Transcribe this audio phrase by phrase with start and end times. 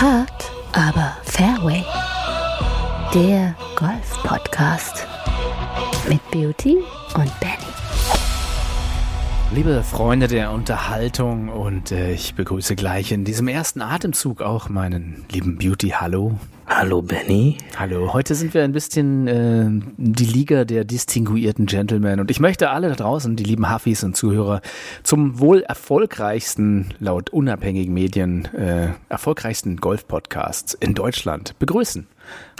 [0.00, 1.84] Hard, aber Fairway.
[3.12, 5.08] Der Golf-Podcast
[6.08, 6.76] mit Beauty
[7.16, 7.56] und Benny.
[9.50, 15.24] Liebe Freunde der Unterhaltung und äh, ich begrüße gleich in diesem ersten Atemzug auch meinen
[15.32, 15.88] lieben Beauty.
[15.88, 16.38] Hallo.
[16.70, 17.56] Hallo Benny.
[17.76, 18.12] Hallo.
[18.12, 22.88] Heute sind wir ein bisschen äh, die Liga der distinguierten Gentlemen und ich möchte alle
[22.90, 24.60] da draußen, die lieben Huffis und Zuhörer,
[25.02, 32.06] zum wohl erfolgreichsten, laut unabhängigen Medien, äh, erfolgreichsten Golf-Podcasts in Deutschland begrüßen.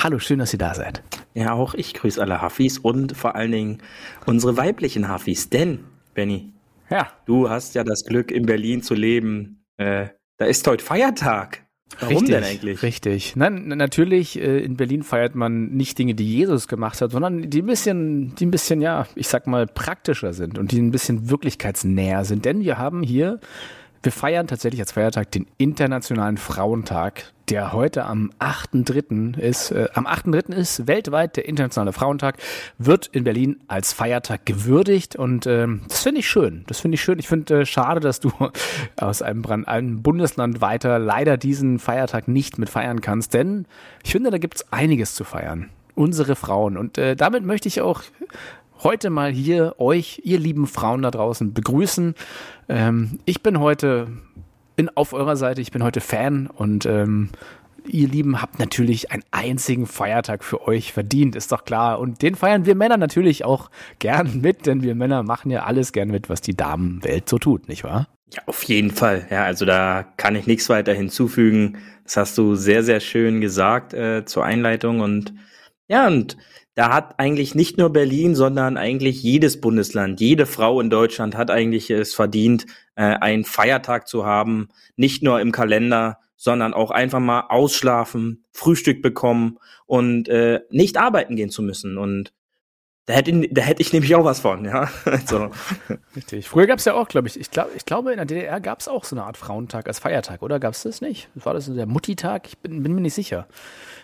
[0.02, 1.02] Hallo, schön, dass ihr da seid.
[1.34, 3.78] Ja, auch ich grüße alle Huffis und vor allen Dingen
[4.24, 6.50] unsere weiblichen Huffis, denn, Benny,
[6.90, 9.62] Ja, du hast ja das Glück, in Berlin zu leben.
[9.76, 11.67] Äh, da ist heute Feiertag.
[12.00, 12.82] Warum richtig, denn eigentlich?
[12.82, 13.36] Richtig.
[13.36, 17.62] Nein, natürlich, äh, in Berlin feiert man nicht Dinge, die Jesus gemacht hat, sondern die
[17.62, 21.30] ein bisschen, die ein bisschen, ja, ich sag mal, praktischer sind und die ein bisschen
[21.30, 22.44] wirklichkeitsnäher sind.
[22.44, 23.40] Denn wir haben hier,
[24.02, 29.38] wir feiern tatsächlich als Feiertag den Internationalen Frauentag, der heute am 8.3.
[29.38, 29.70] ist.
[29.70, 30.52] Äh, am 8.3.
[30.52, 32.38] ist weltweit der Internationale Frauentag,
[32.78, 36.64] wird in Berlin als Feiertag gewürdigt und ähm, das finde ich schön.
[36.66, 37.18] Das finde ich schön.
[37.18, 38.30] Ich finde äh, schade, dass du
[38.96, 43.66] aus einem, Brand, einem Bundesland weiter leider diesen Feiertag nicht mit feiern kannst, denn
[44.04, 45.70] ich finde, da gibt's einiges zu feiern.
[45.94, 46.76] Unsere Frauen.
[46.76, 48.02] Und äh, damit möchte ich auch
[48.82, 52.14] heute mal hier euch, ihr lieben Frauen da draußen, begrüßen.
[52.68, 54.08] Ähm, ich bin heute
[54.78, 57.30] bin auf eurer Seite, ich bin heute Fan und ähm,
[57.88, 61.98] ihr Lieben habt natürlich einen einzigen Feiertag für euch verdient, ist doch klar.
[61.98, 65.90] Und den feiern wir Männer natürlich auch gern mit, denn wir Männer machen ja alles
[65.90, 68.06] gern mit, was die Damenwelt so tut, nicht wahr?
[68.32, 69.26] Ja, auf jeden Fall.
[69.30, 71.78] Ja, also da kann ich nichts weiter hinzufügen.
[72.04, 75.34] Das hast du sehr, sehr schön gesagt äh, zur Einleitung und
[75.88, 76.36] ja, und
[76.78, 81.50] da hat eigentlich nicht nur Berlin, sondern eigentlich jedes Bundesland, jede Frau in Deutschland hat
[81.50, 87.18] eigentlich es verdient, äh, einen Feiertag zu haben, nicht nur im Kalender, sondern auch einfach
[87.18, 91.98] mal ausschlafen, Frühstück bekommen und äh, nicht arbeiten gehen zu müssen.
[91.98, 92.32] Und
[93.06, 94.88] da hätte, da hätte ich nämlich auch was von, ja.
[95.04, 95.50] Also,
[96.14, 96.48] Richtig.
[96.48, 98.78] Früher gab es ja auch, glaube ich, ich glaube, ich glaube, in der DDR gab
[98.78, 100.60] es auch so eine Art Frauentag als Feiertag, oder?
[100.60, 101.28] Gab es das nicht?
[101.34, 102.46] War das der Mutti-Tag?
[102.46, 103.48] Ich bin, bin mir nicht sicher.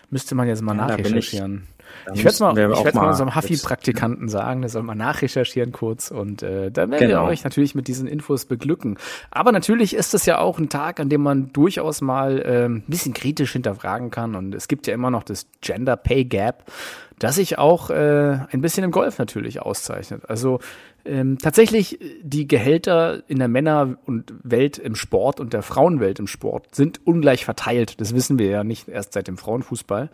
[0.09, 1.67] Müsste man jetzt mal Ja, nachrecherchieren.
[2.05, 5.71] Da Ich werde es mal, wir ich mal unserem Huffy-Praktikanten sagen, der soll mal nachrecherchieren
[5.71, 7.25] kurz und äh, dann werden wir Genau.
[7.27, 8.97] euch natürlich mit diesen Infos beglücken.
[9.31, 12.83] Aber natürlich ist es ja auch ein Tag, an dem man durchaus mal ähm, ein
[12.89, 16.71] bisschen kritisch hinterfragen kann und es gibt ja immer noch das Gender Pay Gap,
[17.19, 20.23] das sich auch äh, ein bisschen im Golf natürlich auszeichnet.
[20.29, 20.59] Also
[21.05, 26.19] ähm, tatsächlich äh, die Gehälter in der Männer- und Welt im Sport und der Frauenwelt
[26.19, 28.01] im Sport sind ungleich verteilt.
[28.01, 30.09] Das wissen wir ja nicht erst seit dem Frauenfußball.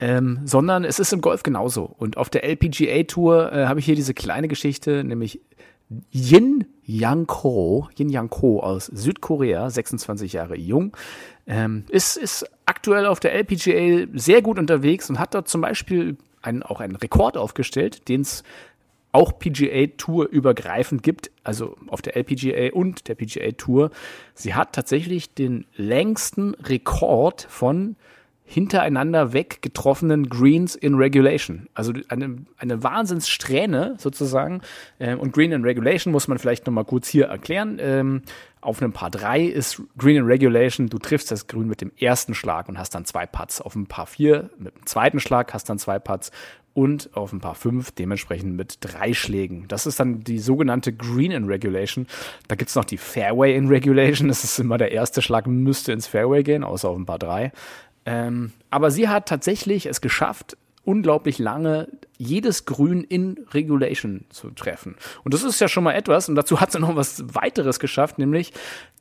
[0.00, 1.82] Ähm, sondern es ist im Golf genauso.
[1.82, 5.40] Und auf der LPGA Tour äh, habe ich hier diese kleine Geschichte, nämlich
[6.12, 10.96] Yin Yang Ko, Yin Yang Ko aus Südkorea, 26 Jahre jung,
[11.46, 16.16] ähm, ist, ist aktuell auf der LPGA sehr gut unterwegs und hat dort zum Beispiel
[16.42, 18.44] einen, auch einen Rekord aufgestellt, den es
[19.12, 23.90] auch PGA Tour übergreifend gibt, also auf der LPGA und der PGA Tour.
[24.34, 27.96] Sie hat tatsächlich den längsten Rekord von
[28.48, 31.68] hintereinander weg getroffenen Greens in Regulation.
[31.74, 34.62] Also eine, eine Wahnsinnssträhne sozusagen.
[34.98, 37.76] Ähm, und Green in Regulation muss man vielleicht nochmal kurz hier erklären.
[37.78, 38.22] Ähm,
[38.62, 42.34] auf einem Paar 3 ist Green in Regulation, du triffst das Grün mit dem ersten
[42.34, 43.60] Schlag und hast dann zwei Putts.
[43.60, 46.32] Auf einem Paar 4 mit dem zweiten Schlag hast dann zwei Putts
[46.78, 49.66] und auf ein Paar 5 dementsprechend mit drei Schlägen.
[49.68, 52.06] Das ist dann die sogenannte Green in Regulation.
[52.46, 54.28] Da gibt's noch die Fairway in Regulation.
[54.28, 57.52] Das ist immer der erste Schlag, müsste ins Fairway gehen, außer auf ein Paar 3.
[58.08, 64.96] Ähm, aber sie hat tatsächlich es geschafft, unglaublich lange jedes Grün in Regulation zu treffen.
[65.24, 66.30] Und das ist ja schon mal etwas.
[66.30, 68.54] Und dazu hat sie noch was weiteres geschafft, nämlich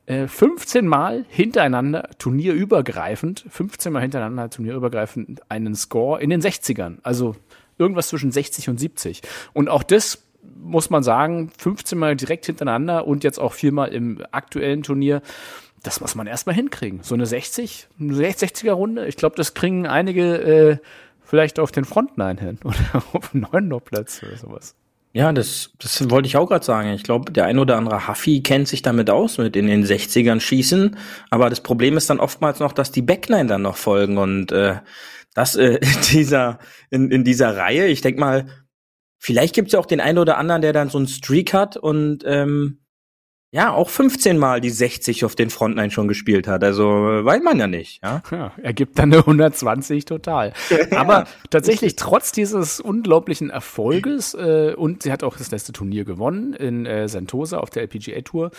[0.07, 6.97] äh, 15 Mal hintereinander, turnierübergreifend, 15 Mal hintereinander, turnierübergreifend, einen Score in den 60ern.
[7.03, 7.38] Also
[7.78, 9.22] irgendwas zwischen 60 und 70.
[9.53, 10.22] Und auch das
[10.62, 15.22] muss man sagen, 15 Mal direkt hintereinander und jetzt auch viermal im aktuellen Turnier.
[15.87, 16.99] Das muss man erstmal hinkriegen.
[17.01, 19.07] So eine 60, eine 60er Runde.
[19.07, 20.78] Ich glaube, das kriegen einige äh,
[21.23, 24.75] vielleicht auf den Frontline hin oder auf dem neuen Platz oder sowas.
[25.13, 26.89] Ja, das, das wollte ich auch gerade sagen.
[26.89, 30.41] Ich glaube, der ein oder andere Huffy kennt sich damit aus, mit in den 60ern
[30.41, 30.97] schießen.
[31.29, 34.17] Aber das Problem ist dann oftmals noch, dass die Backline dann noch folgen.
[34.17, 34.81] Und äh,
[35.35, 36.59] das äh, in, dieser,
[36.90, 38.47] in, in dieser Reihe, ich denk mal,
[39.19, 42.25] vielleicht gibt's ja auch den einen oder anderen, der dann so einen Streak hat und
[42.25, 42.79] ähm,
[43.52, 46.64] ja, auch 15 Mal die 60 auf den Frontline schon gespielt hat.
[46.64, 48.03] Also äh, weiß man ja nicht.
[48.03, 48.22] Ja?
[48.29, 50.52] Ja, ergibt dann eine 120 total.
[50.91, 56.53] Aber tatsächlich trotz dieses unglaublichen Erfolges äh, und sie hat auch das letzte Turnier gewonnen
[56.53, 58.52] in äh, Sentosa auf der LPGA Tour.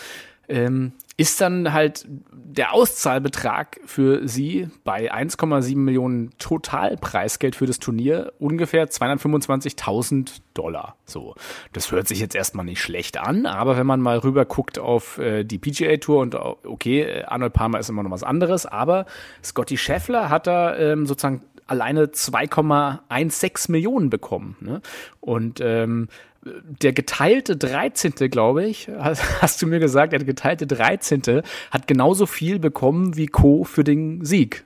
[0.48, 8.32] Ähm, ist dann halt der Auszahlbetrag für sie bei 1,7 Millionen Totalpreisgeld für das Turnier
[8.38, 10.96] ungefähr 225.000 Dollar.
[11.04, 11.34] So,
[11.72, 15.18] das hört sich jetzt erstmal nicht schlecht an, aber wenn man mal rüber guckt auf
[15.18, 19.06] äh, die PGA Tour und okay, äh, Arnold Palmer ist immer noch was anderes, aber
[19.42, 24.56] Scotty Scheffler hat da ähm, sozusagen alleine 2,16 Millionen bekommen.
[24.60, 24.80] Ne?
[25.20, 26.08] Und ähm,
[26.44, 31.43] der geteilte 13., glaube ich, hast du mir gesagt, der geteilte 13.
[31.70, 33.64] hat genauso viel bekommen wie Co.
[33.64, 34.64] für den Sieg.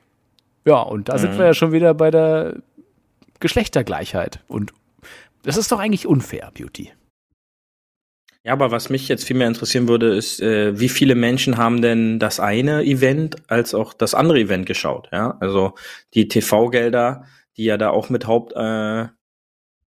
[0.65, 1.19] Ja, und da mhm.
[1.19, 2.57] sind wir ja schon wieder bei der
[3.39, 4.39] Geschlechtergleichheit.
[4.47, 4.73] Und
[5.43, 6.91] das ist doch eigentlich unfair, Beauty.
[8.45, 11.81] Ja, aber was mich jetzt viel mehr interessieren würde, ist, äh, wie viele Menschen haben
[11.81, 15.07] denn das eine Event als auch das andere Event geschaut?
[15.13, 15.75] Ja, also
[16.13, 19.07] die TV-Gelder, die ja da auch mit Haupt, äh,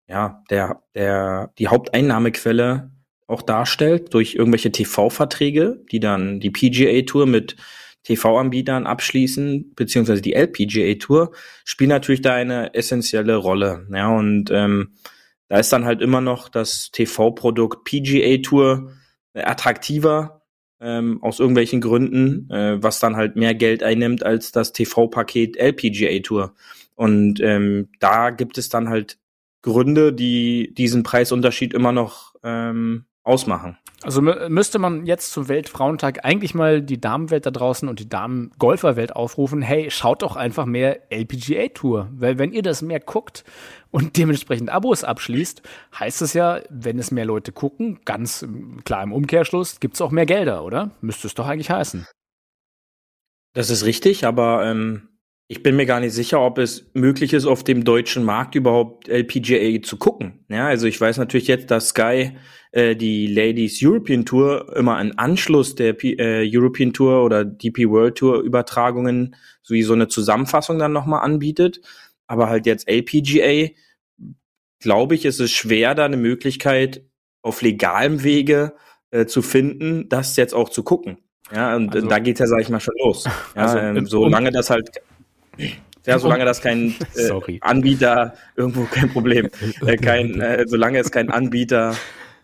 [0.07, 2.91] ja, der, der, die Haupteinnahmequelle
[3.27, 7.57] auch darstellt durch irgendwelche TV-Verträge, die dann die PGA-Tour mit
[8.03, 11.33] TV-Anbietern abschließen, beziehungsweise die LPGA-Tour,
[11.65, 13.85] spielt natürlich da eine essentielle Rolle.
[13.93, 14.93] Ja, und ähm,
[15.49, 18.91] da ist dann halt immer noch das TV-Produkt PGA Tour
[19.33, 20.41] attraktiver
[20.79, 26.19] ähm, aus irgendwelchen Gründen, äh, was dann halt mehr Geld einnimmt als das TV-Paket LPGA
[26.19, 26.53] Tour.
[26.95, 29.17] Und ähm, da gibt es dann halt
[29.67, 33.77] Gründe, die diesen Preisunterschied immer noch ähm, ausmachen.
[34.03, 39.13] Also müsste man jetzt zum Weltfrauentag eigentlich mal die Damenwelt da draußen und die Damen-Golferwelt
[39.13, 42.09] aufrufen, hey, schaut doch einfach mehr LPGA-Tour.
[42.13, 43.43] Weil wenn ihr das mehr guckt
[43.91, 45.63] und dementsprechend Abos abschließt,
[45.99, 48.47] heißt es ja, wenn es mehr Leute gucken, ganz
[48.85, 50.91] klar im Umkehrschluss, gibt es auch mehr Gelder, oder?
[51.01, 52.07] Müsste es doch eigentlich heißen.
[53.53, 55.09] Das ist richtig, aber ähm,
[55.49, 59.07] ich bin mir gar nicht sicher, ob es möglich ist, auf dem deutschen Markt überhaupt
[59.07, 60.45] LPGA zu gucken.
[60.49, 62.37] Ja, also ich weiß natürlich jetzt, dass Sky
[62.73, 67.87] äh, die Ladies European Tour immer einen Anschluss der P äh, European Tour oder DP
[67.87, 71.79] World Tour Übertragungen sowie so eine Zusammenfassung dann nochmal anbietet.
[72.27, 73.69] Aber halt jetzt LPGA,
[74.79, 77.03] glaube ich, ist es schwer, da eine Möglichkeit
[77.41, 78.73] auf legalem Wege
[79.11, 81.19] äh, zu finden, das jetzt auch zu gucken.
[81.53, 83.23] Ja, und also, da geht's ja, sag ich mal, schon los.
[83.55, 84.89] Ja, also, ähm, solange das halt
[86.05, 89.49] ja, solange das kein äh, Anbieter irgendwo kein Problem,
[89.85, 91.95] äh, kein, äh, solange es kein Anbieter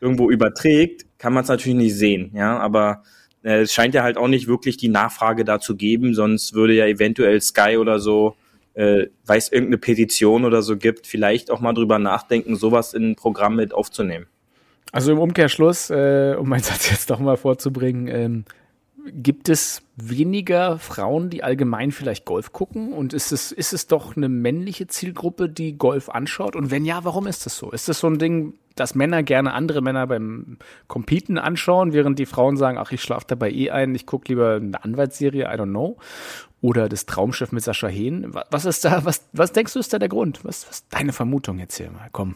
[0.01, 2.31] irgendwo überträgt, kann man es natürlich nicht sehen.
[2.33, 3.03] Ja, aber
[3.43, 6.85] äh, es scheint ja halt auch nicht wirklich die Nachfrage dazu geben, sonst würde ja
[6.85, 8.35] eventuell Sky oder so,
[8.73, 13.15] äh, weiß irgendeine Petition oder so gibt, vielleicht auch mal drüber nachdenken, sowas in ein
[13.15, 14.25] Programm mit aufzunehmen.
[14.91, 18.45] Also im Umkehrschluss, äh, um meinen Satz jetzt doch mal vorzubringen, ähm,
[19.11, 22.93] Gibt es weniger Frauen, die allgemein vielleicht Golf gucken?
[22.93, 26.55] Und ist es, ist es doch eine männliche Zielgruppe, die Golf anschaut?
[26.55, 27.71] Und wenn ja, warum ist das so?
[27.71, 30.57] Ist das so ein Ding, dass Männer gerne andere Männer beim
[30.87, 34.55] Competen anschauen, während die Frauen sagen, ach, ich schlafe dabei eh ein, ich gucke lieber
[34.55, 35.97] eine Anwaltsserie, I don't know.
[36.61, 38.33] Oder das Traumschiff mit Sascha Hehn.
[38.51, 40.45] Was ist da, was, was denkst du, ist da der Grund?
[40.45, 42.07] Was, was deine Vermutung jetzt hier mal?
[42.13, 42.35] Komm.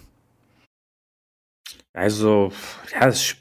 [1.94, 2.52] Also,
[2.92, 3.36] ja, das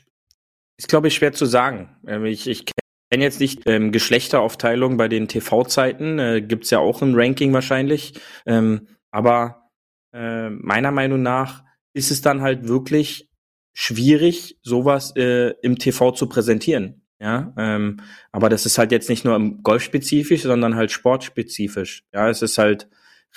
[0.78, 1.88] ist, glaube ich, schwer zu sagen.
[2.06, 2.67] Ähm, ich, ich
[3.11, 8.14] kenne jetzt nicht ähm, Geschlechteraufteilung bei den TV-Zeiten, äh, gibt ja auch ein Ranking wahrscheinlich.
[8.47, 9.70] Ähm, aber
[10.12, 13.31] äh, meiner Meinung nach ist es dann halt wirklich
[13.73, 17.03] schwierig, sowas äh, im TV zu präsentieren.
[17.19, 18.00] Ja, ähm,
[18.31, 22.04] aber das ist halt jetzt nicht nur im Golfspezifisch, sondern halt sportspezifisch.
[22.12, 22.88] Ja, es ist halt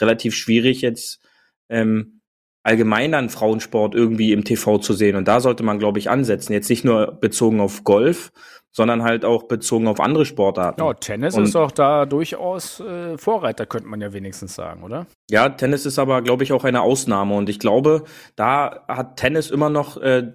[0.02, 1.22] relativ schwierig jetzt
[1.70, 2.20] ähm,
[2.64, 5.16] allgemein an Frauensport irgendwie im TV zu sehen.
[5.16, 6.54] Und da sollte man, glaube ich, ansetzen.
[6.54, 8.32] Jetzt nicht nur bezogen auf Golf,
[8.72, 10.82] sondern halt auch bezogen auf andere Sportarten.
[10.82, 15.08] Ja, Tennis und ist auch da durchaus äh, Vorreiter, könnte man ja wenigstens sagen, oder?
[15.30, 17.36] Ja, Tennis ist aber, glaube ich, auch eine Ausnahme.
[17.36, 18.04] Und ich glaube,
[18.36, 20.32] da hat Tennis immer noch äh,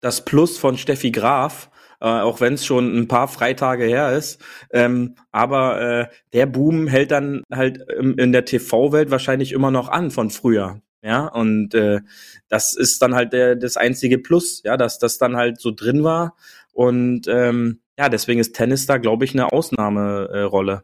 [0.00, 4.40] das Plus von Steffi Graf, äh, auch wenn es schon ein paar Freitage her ist.
[4.70, 9.88] Ähm, aber äh, der Boom hält dann halt im, in der TV-Welt wahrscheinlich immer noch
[9.88, 10.80] an von früher.
[11.02, 12.00] Ja, und äh,
[12.48, 16.02] das ist dann halt der, das einzige Plus, ja, dass das dann halt so drin
[16.02, 16.34] war.
[16.74, 20.82] Und ähm, ja, deswegen ist Tennis da, glaube ich, eine Ausnahmerolle.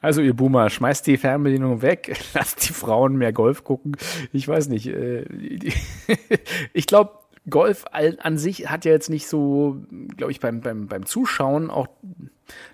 [0.00, 3.96] Also ihr Boomer, schmeißt die Fernbedienung weg, lasst die Frauen mehr Golf gucken.
[4.32, 4.86] Ich weiß nicht.
[4.86, 5.24] Äh,
[6.72, 9.82] ich glaube, Golf an sich hat ja jetzt nicht so,
[10.16, 11.88] glaube ich, beim, beim, beim Zuschauen auch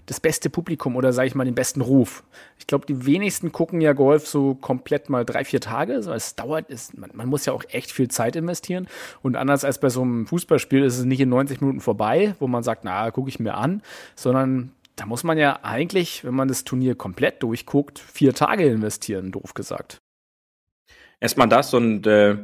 [0.06, 2.24] das beste Publikum oder sage ich mal den besten Ruf.
[2.58, 5.94] Ich glaube, die wenigsten gucken ja Golf so komplett mal drei, vier Tage.
[5.94, 8.88] Also es dauert, es, man, man, muss ja auch echt viel Zeit investieren.
[9.22, 12.46] Und anders als bei so einem Fußballspiel ist es nicht in 90 Minuten vorbei, wo
[12.46, 13.82] man sagt, na, gucke ich mir an,
[14.16, 19.30] sondern da muss man ja eigentlich, wenn man das Turnier komplett durchguckt, vier Tage investieren,
[19.30, 19.98] doof gesagt.
[21.20, 22.36] Erstmal das und äh,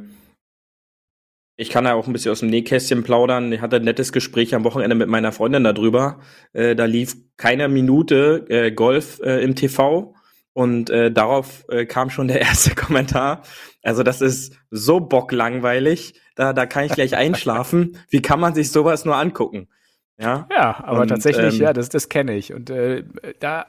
[1.57, 3.51] Ich kann ja auch ein bisschen aus dem Nähkästchen plaudern.
[3.51, 6.19] Ich hatte ein nettes Gespräch am Wochenende mit meiner Freundin darüber.
[6.53, 10.13] Äh, da lief keine Minute äh, Golf äh, im TV
[10.53, 13.43] und äh, darauf äh, kam schon der erste Kommentar.
[13.83, 16.19] Also das ist so bocklangweilig.
[16.35, 17.97] Da, da kann ich gleich einschlafen.
[18.09, 19.69] Wie kann man sich sowas nur angucken?
[20.17, 22.53] Ja, ja aber und, tatsächlich, ähm, ja, das, das kenne ich.
[22.53, 23.03] Und äh,
[23.39, 23.65] da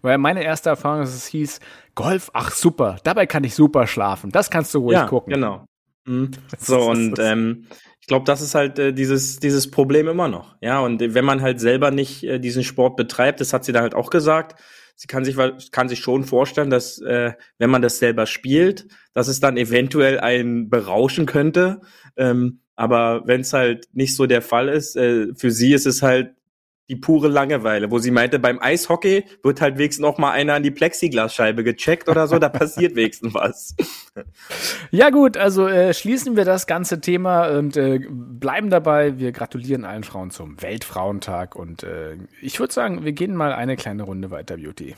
[0.00, 1.60] weil meine erste Erfahrung ist, es hieß,
[1.94, 4.30] Golf, ach super, dabei kann ich super schlafen.
[4.30, 5.32] Das kannst du ruhig ja, gucken.
[5.32, 5.64] Genau.
[6.04, 6.30] Mhm.
[6.58, 7.66] So, und ähm,
[8.00, 10.56] ich glaube, das ist halt äh, dieses, dieses Problem immer noch.
[10.60, 13.80] Ja, und wenn man halt selber nicht äh, diesen Sport betreibt, das hat sie da
[13.80, 14.60] halt auch gesagt,
[14.96, 15.36] sie kann sich,
[15.70, 20.20] kann sich schon vorstellen, dass äh, wenn man das selber spielt, dass es dann eventuell
[20.20, 21.80] einen berauschen könnte.
[22.16, 26.02] Ähm, aber wenn es halt nicht so der Fall ist, äh, für sie ist es
[26.02, 26.34] halt
[26.92, 30.62] die pure Langeweile, wo sie meinte, beim Eishockey wird halt wenigstens noch mal einer an
[30.62, 33.74] die Plexiglasscheibe gecheckt oder so, da passiert wenigstens was.
[34.90, 39.18] Ja gut, also äh, schließen wir das ganze Thema und äh, bleiben dabei.
[39.18, 43.76] Wir gratulieren allen Frauen zum Weltfrauentag und äh, ich würde sagen, wir gehen mal eine
[43.76, 44.94] kleine Runde weiter, Beauty.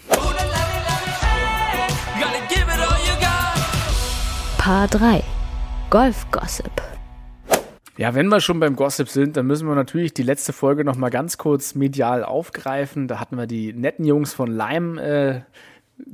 [4.58, 5.22] Paar 3
[5.90, 6.72] Golf Gossip
[7.96, 10.96] ja, wenn wir schon beim Gossip sind, dann müssen wir natürlich die letzte Folge noch
[10.96, 13.06] mal ganz kurz medial aufgreifen.
[13.06, 15.40] Da hatten wir die netten Jungs von Lime äh,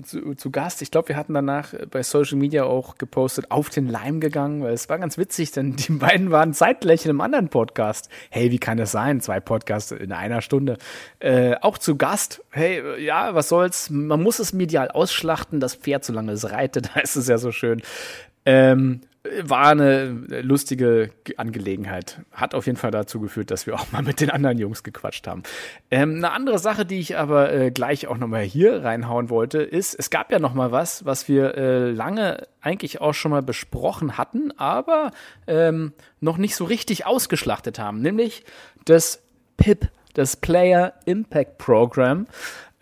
[0.03, 0.83] zu, zu, Gast.
[0.83, 4.75] Ich glaube, wir hatten danach bei Social Media auch gepostet, auf den Lime gegangen, weil
[4.75, 8.11] es war ganz witzig, denn die beiden waren zeitgleich in einem anderen Podcast.
[8.29, 9.21] Hey, wie kann das sein?
[9.21, 10.77] Zwei Podcasts in einer Stunde.
[11.19, 12.45] Äh, auch zu Gast.
[12.51, 13.89] Hey, ja, was soll's?
[13.89, 17.53] Man muss es medial ausschlachten, das Pferd, solange es reitet, da ist es ja so
[17.53, 17.81] schön.
[18.45, 19.01] Ähm,
[19.43, 20.09] war eine
[20.41, 22.21] lustige Angelegenheit.
[22.33, 25.27] Hat auf jeden Fall dazu geführt, dass wir auch mal mit den anderen Jungs gequatscht
[25.27, 25.43] haben.
[25.91, 29.95] Ähm, eine andere Sache, die ich aber äh, gleich auch nochmal hier reinhauen wollte, ist,
[29.95, 34.53] es gab ja nochmal was, was wir äh, lange eigentlich auch schon mal besprochen hatten,
[34.57, 35.11] aber
[35.47, 38.45] ähm, noch nicht so richtig ausgeschlachtet haben, nämlich
[38.87, 39.23] das
[39.59, 42.27] PIP, das Player Impact Program.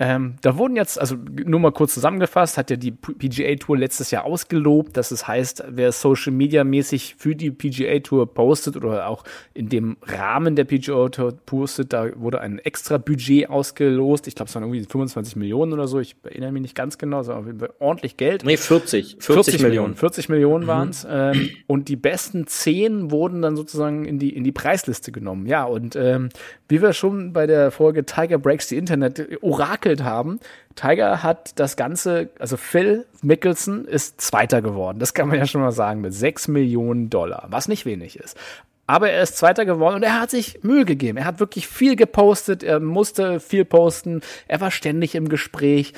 [0.00, 4.12] Ähm, da wurden jetzt, also nur mal kurz zusammengefasst, hat ja die PGA Tour letztes
[4.12, 9.08] Jahr ausgelobt, dass es heißt, wer Social Media mäßig für die PGA Tour postet oder
[9.08, 9.24] auch
[9.54, 14.28] in dem Rahmen der PGA Tour postet, da wurde ein extra Budget ausgelost.
[14.28, 15.98] Ich glaube, es waren irgendwie 25 Millionen oder so.
[15.98, 18.44] Ich erinnere mich nicht ganz genau, es war auf jeden Fall ordentlich Geld.
[18.44, 19.16] Nee, 40.
[19.18, 19.96] 40, 40 Millionen.
[19.96, 21.04] 40 Millionen waren es.
[21.04, 21.10] Mhm.
[21.12, 25.46] Ähm, und die besten 10 wurden dann sozusagen in die, in die Preisliste genommen.
[25.46, 26.28] Ja, und ähm,
[26.68, 29.38] wie wir schon bei der Folge Tiger Breaks the Internet
[29.88, 30.40] orakelt haben,
[30.74, 34.98] Tiger hat das Ganze, also Phil Mickelson ist Zweiter geworden.
[34.98, 38.36] Das kann man ja schon mal sagen, mit 6 Millionen Dollar, was nicht wenig ist.
[38.86, 41.18] Aber er ist Zweiter geworden und er hat sich Mühe gegeben.
[41.18, 45.92] Er hat wirklich viel gepostet, er musste viel posten, er war ständig im Gespräch.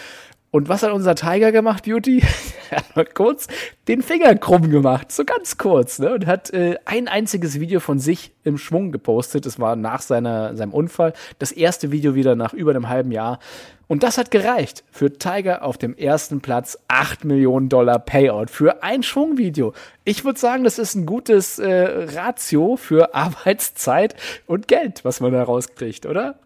[0.52, 2.22] Und was hat unser Tiger gemacht, Beauty?
[2.70, 3.46] er hat kurz
[3.86, 6.12] den Finger krumm gemacht, so ganz kurz, ne?
[6.12, 9.46] Und hat äh, ein einziges Video von sich im Schwung gepostet.
[9.46, 11.12] Das war nach seiner, seinem Unfall.
[11.38, 13.38] Das erste Video wieder nach über einem halben Jahr.
[13.86, 18.82] Und das hat gereicht für Tiger auf dem ersten Platz 8 Millionen Dollar Payout für
[18.82, 19.72] ein Schwungvideo.
[20.04, 24.16] Ich würde sagen, das ist ein gutes äh, Ratio für Arbeitszeit
[24.46, 26.38] und Geld, was man da rauskriegt, oder?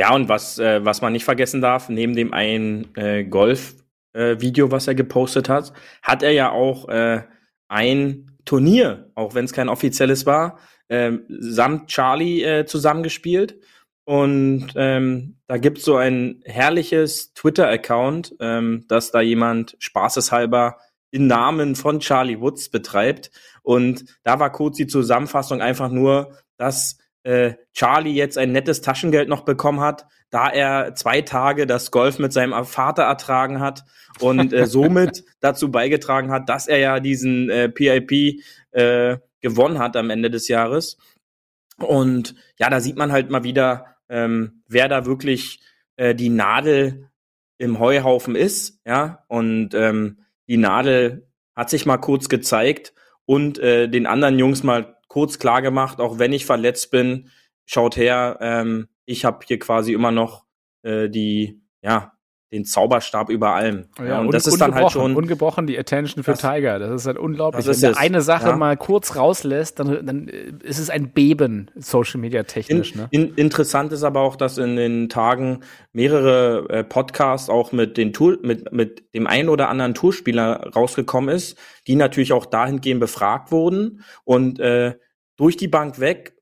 [0.00, 4.70] Ja, und was, äh, was man nicht vergessen darf, neben dem einen äh, Golf-Video, äh,
[4.70, 7.20] was er gepostet hat, hat er ja auch äh,
[7.68, 13.60] ein Turnier, auch wenn es kein offizielles war, äh, samt Charlie äh, zusammengespielt.
[14.06, 20.78] Und ähm, da gibt's so ein herrliches Twitter-Account, ähm, dass da jemand spaßeshalber
[21.10, 23.32] in Namen von Charlie Woods betreibt.
[23.62, 29.28] Und da war kurz die Zusammenfassung einfach nur, dass äh, Charlie jetzt ein nettes Taschengeld
[29.28, 33.84] noch bekommen hat, da er zwei Tage das Golf mit seinem Vater ertragen hat
[34.20, 38.40] und äh, somit dazu beigetragen hat, dass er ja diesen äh, PIP
[38.72, 40.98] äh, gewonnen hat am Ende des Jahres.
[41.78, 45.60] Und ja, da sieht man halt mal wieder, ähm, wer da wirklich
[45.96, 47.10] äh, die Nadel
[47.58, 49.24] im Heuhaufen ist, ja.
[49.28, 52.94] Und ähm, die Nadel hat sich mal kurz gezeigt
[53.26, 57.30] und äh, den anderen Jungs mal kurz klar gemacht, auch wenn ich verletzt bin,
[57.66, 60.46] schaut her, ähm, ich habe hier quasi immer noch
[60.82, 62.12] äh, die, ja,
[62.52, 63.84] den Zauberstab über allem.
[63.98, 66.78] Ja, ja und un das ist dann halt schon ungebrochen die Attention für das, Tiger.
[66.78, 67.64] Das ist halt unglaublich.
[67.64, 68.56] Ist Wenn er eine Sache ja.
[68.56, 72.92] mal kurz rauslässt, dann, dann ist es ein Beben Social Media technisch.
[72.92, 73.08] In, ne?
[73.10, 75.60] in, interessant ist aber auch, dass in den Tagen
[75.92, 81.34] mehrere äh, Podcasts auch mit den Tour mit mit dem einen oder anderen Tourspieler rausgekommen
[81.34, 84.94] ist, die natürlich auch dahingehend befragt wurden und äh,
[85.36, 86.34] durch die Bank weg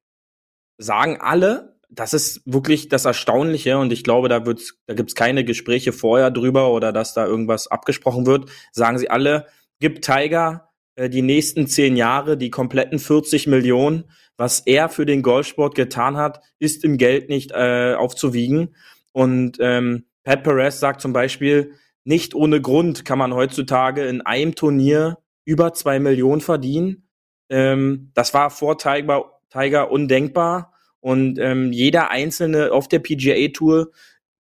[0.79, 5.45] sagen alle, das ist wirklich das Erstaunliche und ich glaube, da wird's, da gibt's keine
[5.45, 8.50] Gespräche vorher drüber oder dass da irgendwas abgesprochen wird.
[8.73, 9.47] Sagen sie alle,
[9.80, 14.04] gib Tiger äh, die nächsten zehn Jahre die kompletten 40 Millionen,
[14.37, 18.75] was er für den Golfsport getan hat, ist im Geld nicht äh, aufzuwiegen.
[19.12, 21.73] Und ähm, Pat Perez sagt zum Beispiel,
[22.04, 27.09] nicht ohne Grund kann man heutzutage in einem Turnier über zwei Millionen verdienen.
[27.49, 30.73] Ähm, das war vor Tiger, Tiger undenkbar.
[31.00, 33.93] Und ähm, jeder Einzelne auf der PGA Tour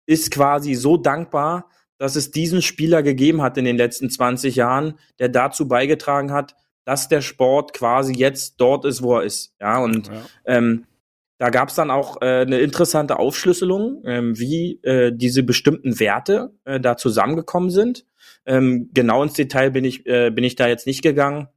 [0.06, 5.00] ist quasi so dankbar, dass es diesen Spieler gegeben hat in den letzten 20 Jahren,
[5.20, 9.56] der dazu beigetragen hat, dass der Sport quasi jetzt dort ist, wo er ist.
[9.60, 10.14] Ja, und ja.
[10.46, 10.86] Ähm,
[11.38, 16.54] da gab es dann auch äh, eine interessante Aufschlüsselung, ähm, wie äh, diese bestimmten Werte
[16.64, 18.06] äh, da zusammengekommen sind.
[18.46, 21.50] Ähm, genau ins Detail bin ich, äh, bin ich da jetzt nicht gegangen.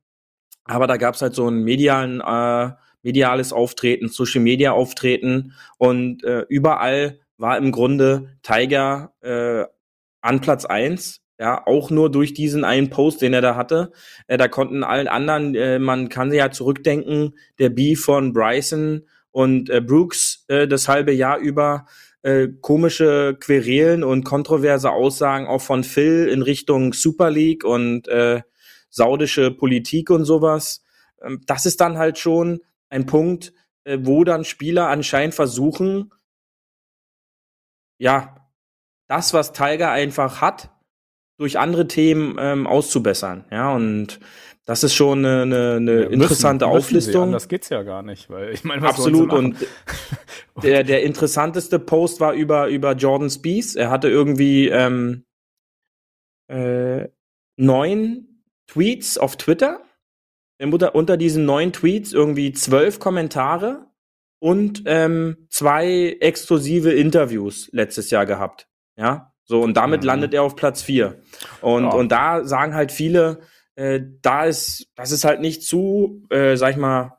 [0.64, 2.72] Aber da gab es halt so ein medialen, äh,
[3.08, 9.64] mediales Auftreten, Social Media Auftreten und äh, überall war im Grunde Tiger äh,
[10.20, 13.92] an Platz eins ja, auch nur durch diesen einen Post, den er da hatte.
[14.26, 19.06] Äh, da konnten allen anderen, äh, man kann sich ja zurückdenken, der B von Bryson
[19.30, 21.86] und äh, Brooks äh, das halbe Jahr über
[22.22, 28.42] äh, komische Querelen und kontroverse Aussagen auch von Phil in Richtung Super League und äh,
[28.90, 30.82] saudische Politik und sowas.
[31.22, 33.52] Ähm, das ist dann halt schon ein Punkt,
[33.84, 36.12] äh, wo dann Spieler anscheinend versuchen,
[37.98, 38.36] ja,
[39.08, 40.70] das, was Tiger einfach hat,
[41.38, 43.44] durch andere Themen ähm, auszubessern.
[43.50, 44.20] Ja, und
[44.68, 47.32] das ist schon eine, eine, eine ja, interessante müssen, Auflistung.
[47.32, 49.56] Das geht's ja gar nicht, weil ich meine, was absolut und
[50.62, 53.76] der der interessanteste Post war über über Jordan Spieth.
[53.76, 55.24] Er hatte irgendwie ähm,
[56.48, 57.08] äh,
[57.56, 59.80] neun Tweets auf Twitter.
[60.60, 63.86] Unter, unter diesen neun Tweets irgendwie zwölf Kommentare
[64.40, 68.68] und ähm, zwei exklusive Interviews letztes Jahr gehabt.
[68.96, 70.06] Ja, so und damit mhm.
[70.06, 71.22] landet er auf Platz vier.
[71.60, 71.90] Und ja.
[71.90, 73.40] und da sagen halt viele,
[73.76, 77.17] äh, da ist, das ist halt nicht zu, äh, sag ich mal,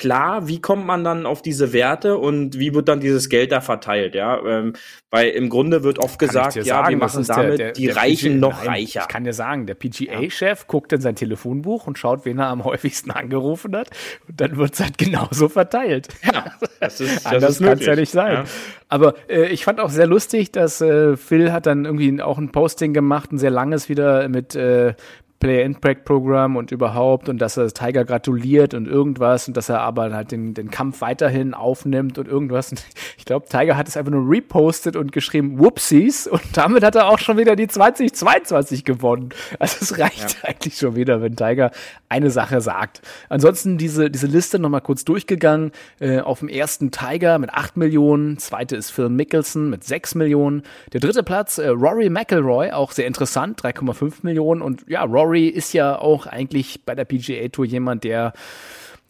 [0.00, 3.60] klar, wie kommt man dann auf diese Werte und wie wird dann dieses Geld da
[3.60, 4.42] verteilt, ja?
[4.44, 4.72] Ähm,
[5.10, 7.96] weil im Grunde wird oft gesagt, ja, sagen, wir machen damit der, der, die der
[7.96, 9.00] Reichen PG, noch nein, reicher.
[9.02, 12.64] Ich kann dir sagen, der PGA-Chef guckt in sein Telefonbuch und schaut, wen er am
[12.64, 13.90] häufigsten angerufen hat
[14.26, 16.08] und dann wird es halt genauso verteilt.
[16.24, 18.32] Ja, das ist, das Anders kann es ja nicht sein.
[18.32, 18.44] Ja.
[18.88, 22.52] Aber äh, ich fand auch sehr lustig, dass äh, Phil hat dann irgendwie auch ein
[22.52, 24.94] Posting gemacht, ein sehr langes wieder mit äh,
[25.40, 30.32] Play-Impact-Programm und überhaupt und dass er Tiger gratuliert und irgendwas und dass er aber halt
[30.32, 32.70] den, den Kampf weiterhin aufnimmt und irgendwas.
[32.70, 32.84] Und
[33.18, 37.08] ich glaube, Tiger hat es einfach nur repostet und geschrieben, Whoopsies und damit hat er
[37.08, 39.30] auch schon wieder die 2022 gewonnen.
[39.58, 40.48] Also es reicht ja.
[40.48, 41.70] eigentlich schon wieder, wenn Tiger
[42.10, 43.00] eine Sache sagt.
[43.30, 45.72] Ansonsten diese, diese Liste nochmal kurz durchgegangen.
[46.00, 50.64] Äh, auf dem ersten Tiger mit 8 Millionen, zweite ist Phil Mickelson mit 6 Millionen.
[50.92, 55.46] Der dritte Platz, äh, Rory McElroy, auch sehr interessant, 3,5 Millionen und ja, Rory Rory
[55.46, 58.32] ist ja auch eigentlich bei der PGA Tour jemand, der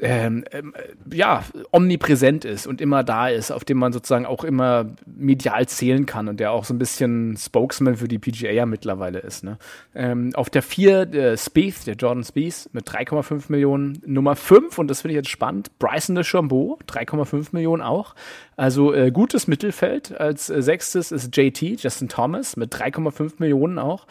[0.03, 0.73] ähm, ähm,
[1.13, 6.07] ja, omnipräsent ist und immer da ist, auf dem man sozusagen auch immer medial zählen
[6.07, 9.45] kann und der auch so ein bisschen Spokesman für die PGA ja mittlerweile ist.
[9.45, 9.59] Ne?
[9.95, 14.01] Ähm, auf der 4 der Spieth, der Jordan Spieth mit 3,5 Millionen.
[14.07, 18.15] Nummer 5, und das finde ich jetzt spannend, Bryson de Chambeau, 3,5 Millionen auch.
[18.57, 20.19] Also äh, gutes Mittelfeld.
[20.19, 24.07] Als äh, sechstes ist JT, Justin Thomas, mit 3,5 Millionen auch.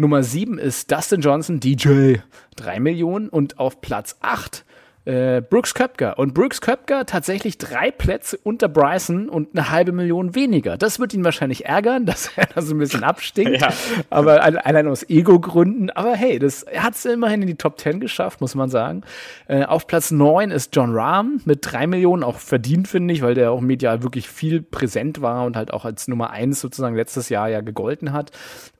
[0.00, 2.18] Nummer 7 ist Dustin Johnson, DJ,
[2.54, 3.28] 3 Millionen.
[3.28, 4.64] Und auf Platz 8
[5.08, 6.18] äh, Brooks Köpker.
[6.18, 10.76] Und Brooks Köpker tatsächlich drei Plätze unter Bryson und eine halbe Million weniger.
[10.76, 13.60] Das wird ihn wahrscheinlich ärgern, dass er da so ein bisschen abstinkt.
[13.60, 13.72] ja.
[14.10, 15.88] Aber allein aus Ego-Gründen.
[15.90, 19.02] Aber hey, das, er hat es immerhin in die Top 10 geschafft, muss man sagen.
[19.46, 23.32] Äh, auf Platz 9 ist John Rahm mit drei Millionen, auch verdient, finde ich, weil
[23.32, 27.30] der auch medial wirklich viel präsent war und halt auch als Nummer 1 sozusagen letztes
[27.30, 28.30] Jahr ja gegolten hat.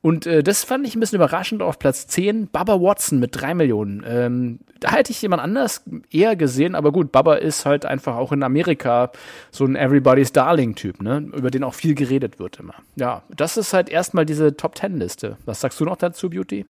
[0.02, 1.62] Und äh, das fand ich ein bisschen überraschend.
[1.62, 4.04] Auf Platz 10 Baba Watson mit drei Millionen.
[4.06, 8.32] Ähm, da hätte ich jemand anders eher gesehen, aber gut, Baba ist halt einfach auch
[8.32, 9.10] in Amerika
[9.50, 11.30] so ein Everybody's Darling-Typ, ne?
[11.34, 12.74] Über den auch viel geredet wird immer.
[12.96, 15.36] Ja, das ist halt erstmal diese Top Ten-Liste.
[15.44, 16.66] Was sagst du noch dazu, Beauty?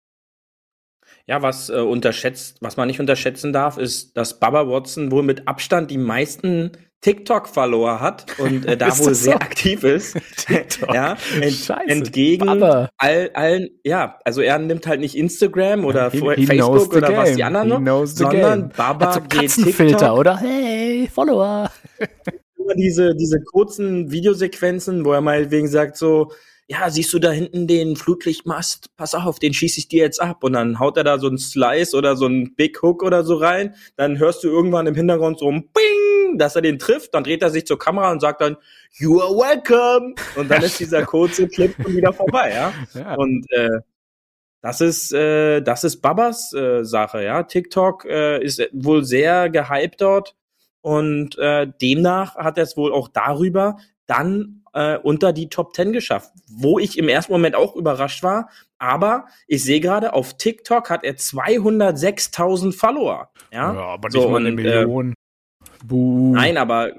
[1.27, 5.47] Ja, was äh, unterschätzt, was man nicht unterschätzen darf, ist, dass Baba Watson wohl mit
[5.47, 6.71] Abstand die meisten
[7.05, 9.39] TikTok-Follower hat und äh, da wohl sehr so?
[9.39, 10.17] aktiv ist.
[10.91, 16.19] ja, ent, Scheiße, entgegen all, allen, ja, also er nimmt halt nicht Instagram oder he,
[16.35, 17.17] he Facebook oder game.
[17.17, 20.17] was die anderen noch, sondern Baba so geht TikTok.
[20.17, 20.37] oder?
[20.37, 21.69] Hey, Follower.
[22.57, 26.31] Immer diese, diese kurzen Videosequenzen, wo er mal wegen sagt so,
[26.67, 28.89] ja, siehst du da hinten den Flutlichtmast?
[28.97, 30.43] Pass auf, den schieße ich dir jetzt ab.
[30.43, 33.35] Und dann haut er da so einen Slice oder so einen Big Hook oder so
[33.35, 33.75] rein.
[33.95, 36.04] Dann hörst du irgendwann im Hintergrund so ein Bing,
[36.37, 37.13] dass er den trifft.
[37.13, 38.57] Dann dreht er sich zur Kamera und sagt dann,
[38.91, 40.15] You are welcome.
[40.35, 42.73] Und dann ist dieser kurze Clip schon wieder vorbei, ja.
[42.93, 43.15] ja.
[43.15, 43.79] Und äh,
[44.61, 47.43] das ist, äh, das ist Babas äh, Sache, ja.
[47.43, 50.35] TikTok äh, ist wohl sehr gehypt dort
[50.81, 55.93] und äh, demnach hat er es wohl auch darüber dann äh, unter die Top 10
[55.93, 58.49] geschafft, wo ich im ersten Moment auch überrascht war.
[58.77, 63.29] Aber ich sehe gerade, auf TikTok hat er 206.000 Follower.
[63.51, 65.11] Ja, ja aber nicht so, mal eine und, äh, Million.
[65.11, 65.15] Äh,
[65.89, 66.91] Nein, aber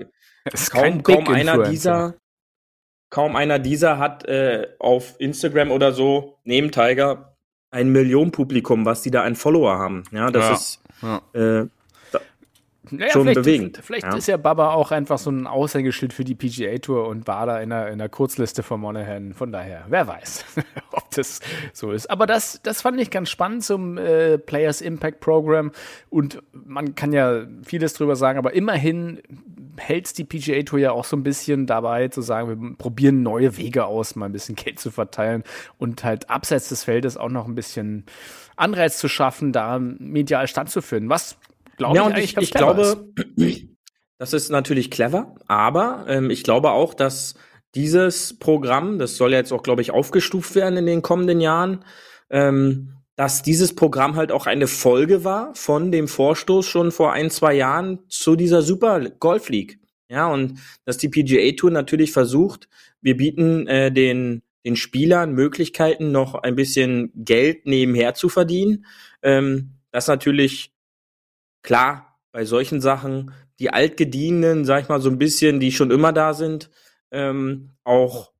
[0.70, 2.14] kaum, kaum einer dieser
[3.10, 7.36] kaum einer dieser hat äh, auf Instagram oder so neben Tiger
[7.70, 10.04] ein Millionenpublikum, was die da ein Follower haben.
[10.10, 10.54] Ja, das ja.
[10.54, 11.60] ist ja.
[11.62, 11.66] Äh,
[12.90, 13.80] naja, schon vielleicht, bewegend.
[13.82, 14.16] Vielleicht ja.
[14.16, 17.60] ist ja Baba auch einfach so ein Aushängeschild für die PGA Tour und war da
[17.60, 19.34] in der, in der Kurzliste von Monahan.
[19.34, 20.44] Von daher, wer weiß,
[20.92, 21.40] ob das
[21.72, 22.10] so ist.
[22.10, 25.72] Aber das, das fand ich ganz spannend zum äh, Players Impact Program.
[26.10, 29.20] Und man kann ja vieles drüber sagen, aber immerhin
[29.78, 33.56] hält die PGA Tour ja auch so ein bisschen dabei zu sagen, wir probieren neue
[33.56, 35.42] Wege aus, mal ein bisschen Geld zu verteilen
[35.78, 38.04] und halt abseits des Feldes auch noch ein bisschen
[38.56, 41.10] Anreiz zu schaffen, da medial standzufinden.
[41.10, 41.36] Was
[41.76, 43.12] glaube ja, ich, ich, ich glaube,
[44.18, 47.34] das ist natürlich clever, aber ähm, ich glaube auch, dass
[47.74, 51.84] dieses Programm, das soll jetzt auch, glaube ich, aufgestuft werden in den kommenden Jahren,
[52.30, 57.30] ähm, dass dieses Programm halt auch eine Folge war von dem Vorstoß schon vor ein,
[57.30, 59.78] zwei Jahren zu dieser Super Golf League.
[60.08, 62.68] Ja, und dass die PGA Tour natürlich versucht,
[63.00, 68.84] wir bieten äh, den, den Spielern Möglichkeiten, noch ein bisschen Geld nebenher zu verdienen.
[69.22, 70.72] Ähm, das natürlich
[71.66, 76.12] Klar, bei solchen Sachen, die altgedienten, sag ich mal, so ein bisschen, die schon immer
[76.12, 76.70] da sind,
[77.10, 78.30] ähm, auch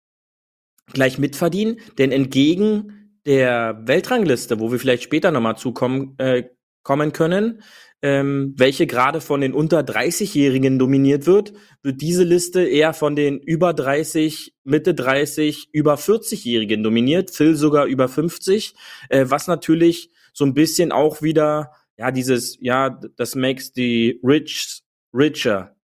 [0.93, 1.81] gleich mitverdienen.
[1.99, 6.45] Denn entgegen der Weltrangliste, wo wir vielleicht später nochmal zukommen äh,
[6.85, 7.63] kommen können,
[8.01, 13.41] ähm, welche gerade von den unter 30-Jährigen dominiert wird, wird diese Liste eher von den
[13.41, 18.77] über 30, Mitte 30, über 40-Jährigen dominiert, Phil sogar über 50,
[19.09, 24.83] äh, was natürlich so ein bisschen auch wieder ja, dieses, ja, das makes the rich
[25.13, 25.77] richer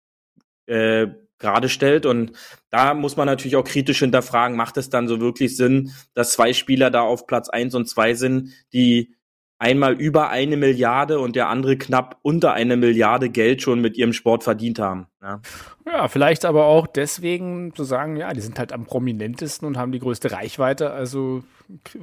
[0.67, 2.07] äh, gerade stellt.
[2.07, 2.33] Und
[2.71, 6.53] da muss man natürlich auch kritisch hinterfragen, macht es dann so wirklich Sinn, dass zwei
[6.53, 9.15] Spieler da auf Platz eins und zwei sind, die
[9.59, 14.15] einmal über eine Milliarde und der andere knapp unter eine Milliarde Geld schon mit ihrem
[14.15, 15.07] Sport verdient haben.
[15.23, 15.41] Ja.
[15.85, 19.93] ja, vielleicht aber auch deswegen zu sagen, ja, die sind halt am prominentesten und haben
[19.93, 21.45] die größte Reichweite, also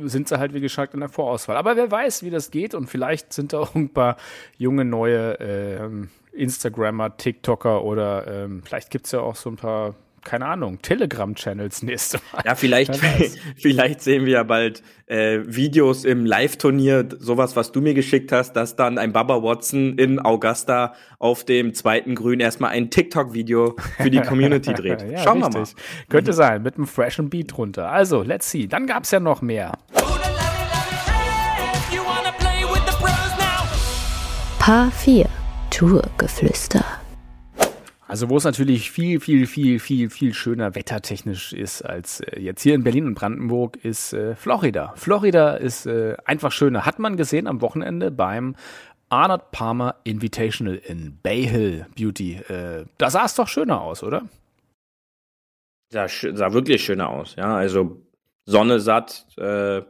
[0.03, 1.57] sind sie halt wie gesagt in der Vorauswahl.
[1.57, 4.17] Aber wer weiß, wie das geht und vielleicht sind da auch ein paar
[4.57, 5.89] junge neue äh,
[6.31, 12.19] Instagrammer, TikToker oder ähm, vielleicht gibt's ja auch so ein paar keine Ahnung, Telegram-Channels nächste
[12.31, 12.43] Mal.
[12.45, 12.95] Ja, vielleicht,
[13.57, 18.53] vielleicht sehen wir ja bald äh, Videos im Live-Turnier, sowas, was du mir geschickt hast,
[18.53, 24.11] dass dann ein Baba Watson in Augusta auf dem zweiten Grün erstmal ein TikTok-Video für
[24.11, 25.01] die Community dreht.
[25.01, 25.53] ja, Schauen richtig.
[25.55, 26.07] wir mal.
[26.09, 27.91] Könnte sein, mit einem freshen Beat drunter.
[27.91, 28.67] Also, let's see.
[28.67, 29.71] Dann gab's ja noch mehr.
[34.59, 35.25] Paar 4
[35.69, 36.83] Tourgeflüster.
[38.07, 42.61] Also wo es natürlich viel, viel, viel, viel, viel schöner wettertechnisch ist als äh, jetzt
[42.61, 44.93] hier in Berlin und Brandenburg, ist äh, Florida.
[44.95, 46.85] Florida ist äh, einfach schöner.
[46.85, 48.55] Hat man gesehen am Wochenende beim
[49.09, 52.35] Arnold Palmer Invitational in Bay Hill Beauty.
[52.35, 54.23] Äh, da sah es doch schöner aus, oder?
[55.89, 57.55] Sah, sah wirklich schöner aus, ja.
[57.55, 58.01] Also
[58.45, 59.81] Sonne satt, äh,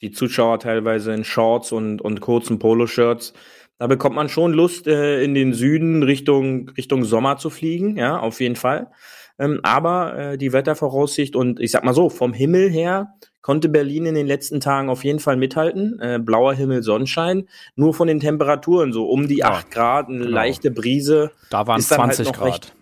[0.00, 3.34] die Zuschauer teilweise in Shorts und, und kurzen Poloshirts.
[3.82, 8.16] Da bekommt man schon Lust, äh, in den Süden Richtung, Richtung Sommer zu fliegen, ja,
[8.16, 8.92] auf jeden Fall.
[9.40, 14.06] Ähm, aber äh, die Wettervoraussicht und ich sag mal so, vom Himmel her konnte Berlin
[14.06, 15.98] in den letzten Tagen auf jeden Fall mithalten.
[15.98, 17.48] Äh, blauer Himmel, Sonnenschein.
[17.74, 20.30] Nur von den Temperaturen so um die ja, 8 Grad, eine genau.
[20.30, 21.32] leichte Brise.
[21.50, 22.46] Da waren es 20 halt Grad.
[22.46, 22.76] Recht,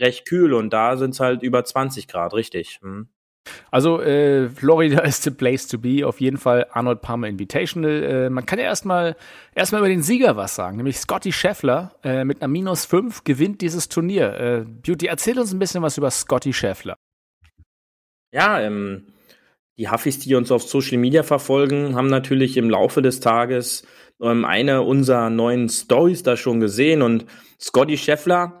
[0.00, 2.80] recht, kühl und da sind es halt über 20 Grad, richtig.
[2.82, 3.06] Hm.
[3.70, 8.02] Also äh, Florida ist the place to be, auf jeden Fall Arnold Palmer Invitational.
[8.02, 9.16] Äh, man kann ja erstmal
[9.54, 13.60] erstmal über den Sieger was sagen, nämlich Scotty Scheffler äh, mit einer Minus 5 gewinnt
[13.60, 14.34] dieses Turnier.
[14.34, 16.96] Äh, Beauty, erzähl uns ein bisschen was über Scotty Scheffler.
[18.32, 19.06] Ja, ähm,
[19.78, 23.84] die Huffis, die uns auf Social Media verfolgen, haben natürlich im Laufe des Tages
[24.20, 27.24] ähm, eine unserer neuen Stories da schon gesehen und
[27.58, 28.59] Scotty Scheffler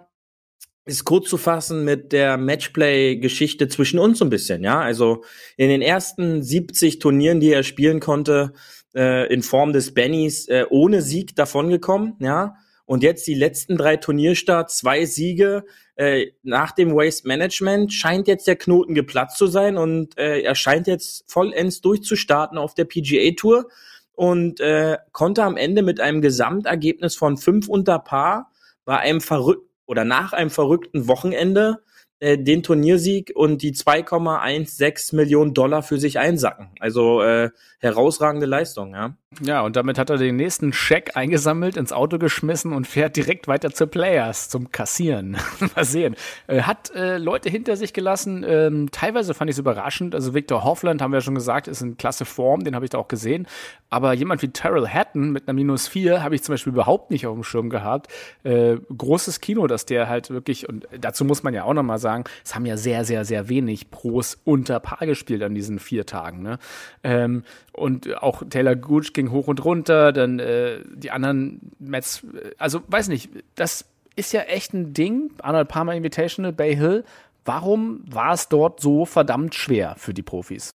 [0.86, 4.80] ist kurz zu fassen mit der Matchplay-Geschichte zwischen uns so ein bisschen, ja.
[4.80, 5.24] Also
[5.56, 8.52] in den ersten 70 Turnieren, die er spielen konnte,
[8.94, 12.56] äh, in Form des Bennys, äh, ohne Sieg davongekommen, ja.
[12.86, 15.64] Und jetzt die letzten drei Turnierstarts, zwei Siege
[15.94, 20.56] äh, nach dem Waste Management, scheint jetzt der Knoten geplatzt zu sein und äh, er
[20.56, 23.68] scheint jetzt vollends durchzustarten auf der PGA Tour
[24.14, 28.50] und äh, konnte am Ende mit einem Gesamtergebnis von fünf unter Paar
[28.84, 31.82] bei einem verrückten oder nach einem verrückten Wochenende
[32.20, 36.70] äh, den Turniersieg und die 2,16 Millionen Dollar für sich einsacken.
[36.78, 37.50] Also äh,
[37.80, 39.16] herausragende Leistung, ja.
[39.38, 43.46] Ja, und damit hat er den nächsten Scheck eingesammelt, ins Auto geschmissen und fährt direkt
[43.46, 45.36] weiter zu Players zum Kassieren.
[45.76, 46.16] Mal sehen.
[46.48, 48.44] Äh, hat äh, Leute hinter sich gelassen.
[48.46, 50.16] Ähm, teilweise fand ich es überraschend.
[50.16, 52.90] Also Victor Hoffland, haben wir ja schon gesagt, ist in klasse Form, den habe ich
[52.90, 53.46] da auch gesehen.
[53.88, 57.28] Aber jemand wie Terrell Hatton mit einer Minus 4 habe ich zum Beispiel überhaupt nicht
[57.28, 58.08] auf dem Schirm gehabt.
[58.42, 62.24] Äh, großes Kino, dass der halt wirklich, und dazu muss man ja auch nochmal sagen,
[62.44, 66.42] es haben ja sehr, sehr, sehr wenig Pros unter Paar gespielt an diesen vier Tagen.
[66.42, 66.58] Ne?
[67.04, 67.44] Ähm,
[67.80, 72.24] und auch Taylor Gooch ging hoch und runter, dann äh, die anderen Mets,
[72.58, 77.04] also weiß nicht, das ist ja echt ein Ding, Arnold Palmer Invitational, Bay Hill.
[77.44, 80.70] Warum war es dort so verdammt schwer für die Profis?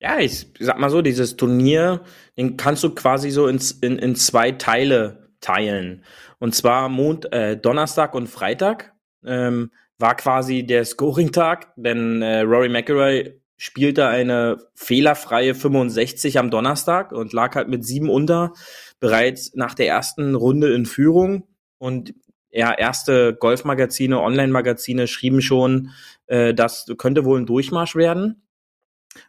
[0.00, 2.02] Ja, ich sag mal so, dieses Turnier,
[2.36, 6.04] den kannst du quasi so ins, in, in zwei Teile teilen.
[6.38, 12.70] Und zwar Mond, äh, Donnerstag und Freitag ähm, war quasi der Scoring-Tag, denn äh, Rory
[12.70, 18.54] McIlroy spielte eine fehlerfreie 65 am Donnerstag und lag halt mit sieben unter
[19.00, 21.46] bereits nach der ersten Runde in Führung.
[21.76, 22.14] Und
[22.48, 25.90] ja, erste Golfmagazine, Online-Magazine schrieben schon,
[26.26, 28.48] äh, das könnte wohl ein Durchmarsch werden.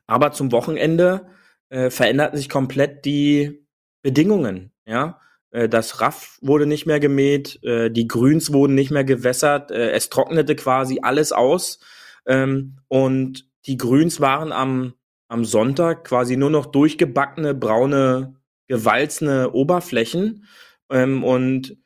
[0.08, 1.28] Aber zum Wochenende
[1.68, 3.68] äh, veränderten sich komplett die
[4.02, 4.72] Bedingungen.
[4.86, 9.72] Ja, äh, das Raff wurde nicht mehr gemäht, äh, die Grüns wurden nicht mehr gewässert,
[9.72, 11.82] äh, es trocknete quasi alles aus.
[12.26, 14.94] Ähm, und die Grüns waren am,
[15.28, 18.36] am Sonntag quasi nur noch durchgebackene, braune,
[18.68, 20.46] gewalzene Oberflächen.
[20.90, 21.78] Ähm, und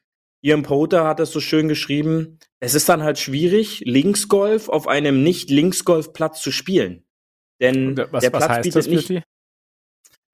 [0.41, 5.23] Ian Poter hat es so schön geschrieben, es ist dann halt schwierig, Linksgolf auf einem
[5.23, 7.03] Nicht-Linksgolf-Platz zu spielen.
[7.59, 9.23] Denn was, der Platz bietet nicht,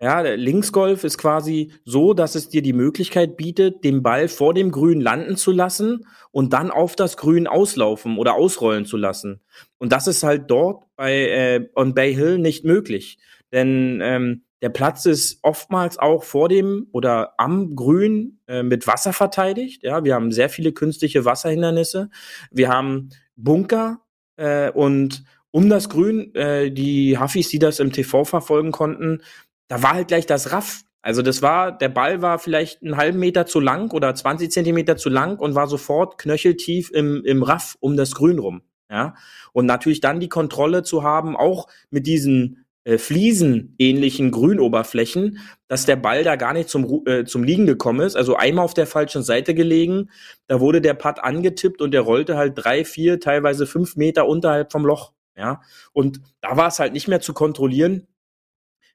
[0.02, 4.72] ja, Linksgolf ist quasi so, dass es dir die Möglichkeit bietet, den Ball vor dem
[4.72, 9.42] Grün landen zu lassen und dann auf das Grün auslaufen oder ausrollen zu lassen.
[9.78, 13.20] Und das ist halt dort bei äh, on Bay Hill nicht möglich,
[13.52, 19.14] denn ähm, der Platz ist oftmals auch vor dem oder am Grün äh, mit Wasser
[19.14, 19.84] verteidigt.
[19.84, 22.10] Ja, wir haben sehr viele künstliche Wasserhindernisse.
[22.50, 24.02] Wir haben Bunker
[24.38, 29.22] äh, und um das Grün, äh, die Huffis, die das im TV verfolgen konnten,
[29.72, 30.82] da war halt gleich das Raff.
[31.02, 34.98] Also das war, der Ball war vielleicht einen halben Meter zu lang oder 20 Zentimeter
[34.98, 38.64] zu lang und war sofort knöcheltief im, im Raff um das Grün rum.
[38.90, 39.16] Ja.
[39.54, 45.96] Und natürlich dann die Kontrolle zu haben, auch mit diesen äh, Fliesen-ähnlichen Grünoberflächen, dass der
[45.96, 48.18] Ball da gar nicht zum, äh, zum Liegen gekommen ist.
[48.18, 50.10] Also einmal auf der falschen Seite gelegen,
[50.48, 54.74] da wurde der Putt angetippt und der rollte halt drei, vier, teilweise fünf Meter unterhalb
[54.74, 55.14] vom Loch.
[55.38, 55.62] Ja.
[55.94, 58.08] Und da war es halt nicht mehr zu kontrollieren,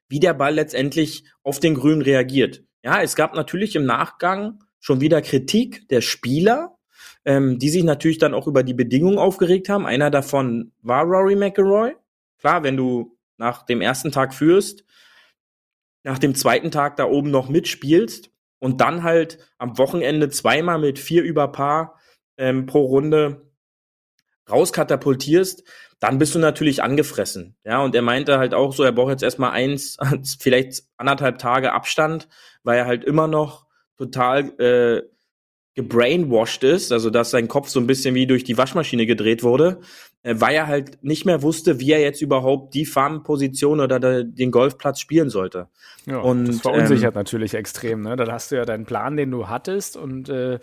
[0.09, 2.63] wie der Ball letztendlich auf den Grün reagiert.
[2.83, 6.77] Ja, es gab natürlich im Nachgang schon wieder Kritik der Spieler,
[7.25, 9.85] ähm, die sich natürlich dann auch über die Bedingungen aufgeregt haben.
[9.85, 11.95] Einer davon war Rory McIlroy.
[12.39, 14.85] Klar, wenn du nach dem ersten Tag führst,
[16.03, 20.99] nach dem zweiten Tag da oben noch mitspielst und dann halt am Wochenende zweimal mit
[20.99, 21.99] vier über Paar
[22.37, 23.51] ähm, pro Runde
[24.49, 25.63] rauskatapultierst,
[25.99, 27.55] dann bist du natürlich angefressen.
[27.63, 29.97] Ja, und er meinte halt auch so, er braucht jetzt erstmal eins,
[30.39, 32.27] vielleicht anderthalb Tage Abstand,
[32.63, 33.65] weil er halt immer noch
[33.97, 35.03] total äh,
[35.73, 39.79] gebrainwashed ist, also dass sein Kopf so ein bisschen wie durch die Waschmaschine gedreht wurde,
[40.35, 44.99] weil er halt nicht mehr wusste, wie er jetzt überhaupt die Farmposition oder den Golfplatz
[44.99, 45.67] spielen sollte.
[46.07, 48.01] Ja, und das verunsichert ähm, natürlich extrem.
[48.01, 48.15] Ne?
[48.15, 50.57] Dann hast du ja deinen Plan, den du hattest und äh,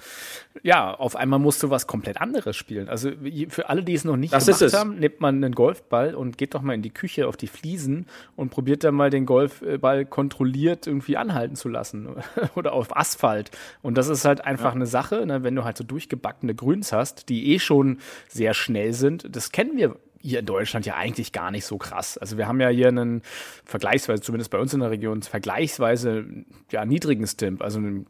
[0.62, 2.88] ja, auf einmal musst du was komplett anderes spielen.
[2.88, 3.11] Also
[3.48, 6.62] für alle, die es noch nicht gemacht haben, nimmt man einen Golfball und geht doch
[6.62, 11.18] mal in die Küche auf die Fliesen und probiert dann mal den Golfball kontrolliert irgendwie
[11.18, 12.09] anhalten zu lassen
[12.55, 13.50] oder auf Asphalt.
[13.83, 14.77] Und das ist halt einfach ja.
[14.77, 15.42] eine Sache, ne?
[15.42, 17.98] wenn du halt so durchgebackene Grüns hast, die eh schon
[18.29, 19.37] sehr schnell sind.
[19.37, 22.19] Das kennen wir hier in Deutschland ja eigentlich gar nicht so krass.
[22.19, 23.23] Also wir haben ja hier einen
[23.64, 26.25] vergleichsweise, zumindest bei uns in der Region, vergleichsweise
[26.73, 27.62] ja, niedrigen Stimp.
[27.62, 28.07] Also einen,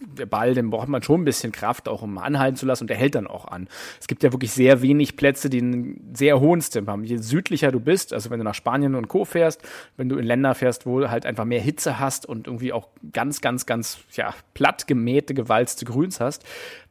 [0.00, 2.88] der Ball, den braucht man schon ein bisschen Kraft, auch um anhalten zu lassen und
[2.90, 3.68] der hält dann auch an.
[4.00, 7.04] Es gibt ja wirklich sehr wenig Plätze, die einen sehr hohen Stimp haben.
[7.04, 9.24] Je südlicher du bist, also wenn du nach Spanien und Co.
[9.24, 9.62] fährst,
[9.96, 13.40] wenn du in Länder fährst, wo halt einfach mehr Hitze hast und irgendwie auch ganz,
[13.40, 16.44] ganz, ganz, ja, platt gemähte, gewalzte Grüns hast,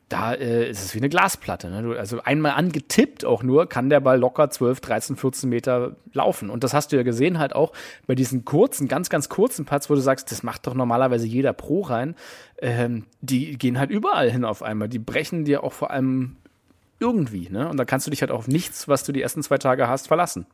[0.10, 1.70] da äh, ist es wie eine Glasplatte.
[1.70, 1.82] Ne?
[1.82, 6.50] Du, also einmal angetippt auch nur, kann der Ball locker 12, 13, 14 Meter laufen.
[6.50, 7.74] Und das hast du ja gesehen halt auch
[8.06, 11.54] bei diesen kurzen, ganz, ganz kurzen Putts, wo du sagst, das macht doch normalerweise jeder
[11.54, 12.16] Pro rein.
[12.60, 14.90] Ähm, die gehen halt überall hin auf einmal.
[14.90, 16.38] Die brechen dir auch vor allem
[17.00, 17.50] irgendwie.
[17.50, 17.68] Ne?
[17.68, 20.08] Und da kannst du dich halt auf nichts, was du die ersten zwei Tage hast,
[20.08, 20.46] verlassen.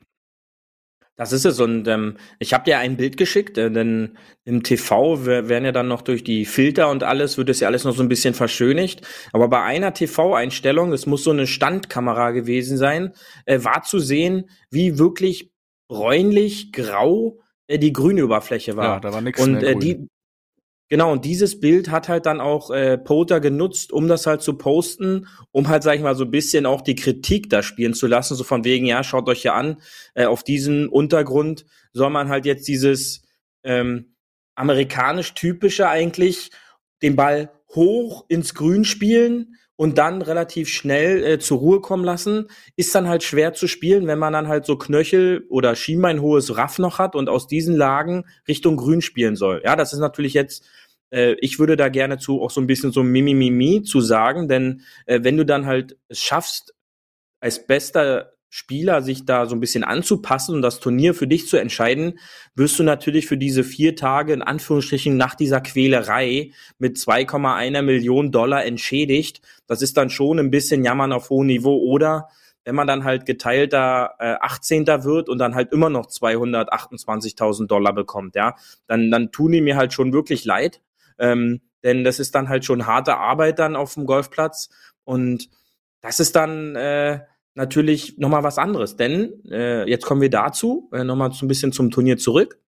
[1.21, 1.59] Das ist es.
[1.59, 5.87] Und ähm, ich habe dir ein Bild geschickt, äh, denn im TV werden ja dann
[5.87, 9.07] noch durch die Filter und alles, wird es ja alles noch so ein bisschen verschönigt.
[9.31, 13.13] Aber bei einer TV-Einstellung, es muss so eine Standkamera gewesen sein,
[13.45, 15.51] äh, war zu sehen, wie wirklich
[15.87, 18.95] bräunlich grau äh, die grüne Oberfläche war.
[18.95, 20.07] Ja, da war nichts Und mehr äh, die,
[20.91, 24.57] Genau, und dieses Bild hat halt dann auch äh, Poter genutzt, um das halt zu
[24.57, 28.07] posten, um halt, sag ich mal, so ein bisschen auch die Kritik da spielen zu
[28.07, 29.77] lassen, so von wegen, ja, schaut euch ja an,
[30.15, 33.21] äh, auf diesen Untergrund soll man halt jetzt dieses
[33.63, 34.17] ähm,
[34.55, 36.51] amerikanisch typische eigentlich,
[37.01, 42.49] den Ball hoch ins Grün spielen und dann relativ schnell äh, zur Ruhe kommen lassen,
[42.75, 46.77] ist dann halt schwer zu spielen, wenn man dann halt so Knöchel oder Schienbeinhohes Raff
[46.77, 49.61] noch hat und aus diesen Lagen Richtung Grün spielen soll.
[49.65, 50.65] Ja, das ist natürlich jetzt
[51.11, 54.81] äh, ich würde da gerne zu auch so ein bisschen so Mimimimi zu sagen, denn
[55.05, 56.73] äh, wenn du dann halt es schaffst,
[57.39, 61.55] als bester Spieler sich da so ein bisschen anzupassen und das Turnier für dich zu
[61.55, 62.19] entscheiden,
[62.53, 68.33] wirst du natürlich für diese vier Tage in Anführungsstrichen nach dieser Quälerei mit 2,1 Millionen
[68.33, 69.41] Dollar entschädigt.
[69.67, 72.27] Das ist dann schon ein bisschen Jammern auf hohem Niveau oder
[72.65, 74.85] wenn man dann halt geteilter äh, 18.
[74.85, 79.77] wird und dann halt immer noch 228.000 Dollar bekommt, ja, dann, dann tun die mir
[79.77, 80.81] halt schon wirklich leid.
[81.21, 84.69] Ähm, denn das ist dann halt schon harte Arbeit dann auf dem Golfplatz.
[85.05, 85.49] Und
[86.01, 87.21] das ist dann äh,
[87.53, 88.95] natürlich nochmal was anderes.
[88.95, 92.59] Denn äh, jetzt kommen wir dazu, äh, nochmal so ein bisschen zum Turnier zurück.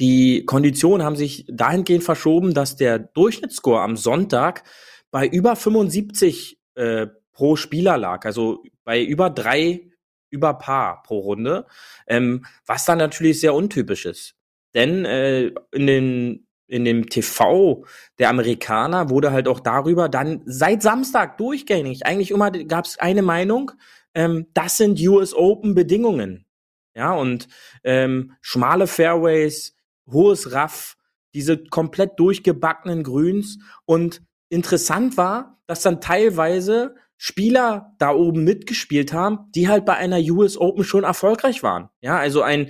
[0.00, 4.64] Die Konditionen haben sich dahingehend verschoben, dass der Durchschnittsscore am Sonntag
[5.10, 9.92] bei über 75 äh, pro Spieler lag, also bei über drei
[10.30, 11.66] über Paar pro Runde,
[12.06, 14.34] ähm, was dann natürlich sehr untypisch ist.
[14.74, 17.84] Denn äh, in den in dem TV
[18.18, 23.22] der Amerikaner wurde halt auch darüber dann seit Samstag durchgängig, eigentlich immer gab es eine
[23.22, 23.72] Meinung,
[24.14, 26.46] ähm, das sind US Open Bedingungen.
[26.94, 27.48] Ja, und
[27.84, 29.74] ähm, schmale Fairways,
[30.10, 30.96] hohes Raff,
[31.34, 33.58] diese komplett durchgebackenen Grüns.
[33.86, 40.18] Und interessant war, dass dann teilweise Spieler da oben mitgespielt haben, die halt bei einer
[40.18, 41.88] US Open schon erfolgreich waren.
[42.00, 42.68] Ja, also ein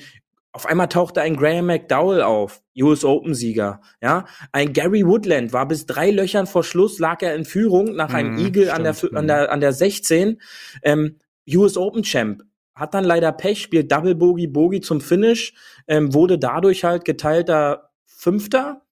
[0.52, 4.26] auf einmal tauchte ein Graham McDowell auf, US Open Sieger, ja.
[4.52, 8.32] Ein Gary Woodland war bis drei Löchern vor Schluss lag er in Führung nach einem
[8.32, 10.40] Mhm, Eagle an der, stimmt, an der, an der 16.
[10.82, 12.42] Ähm, US Open Champ
[12.74, 15.54] hat dann leider Pech, spielt Double Bogey Bogey zum Finish,
[15.88, 18.82] ähm, wurde dadurch halt geteilter Fünfter,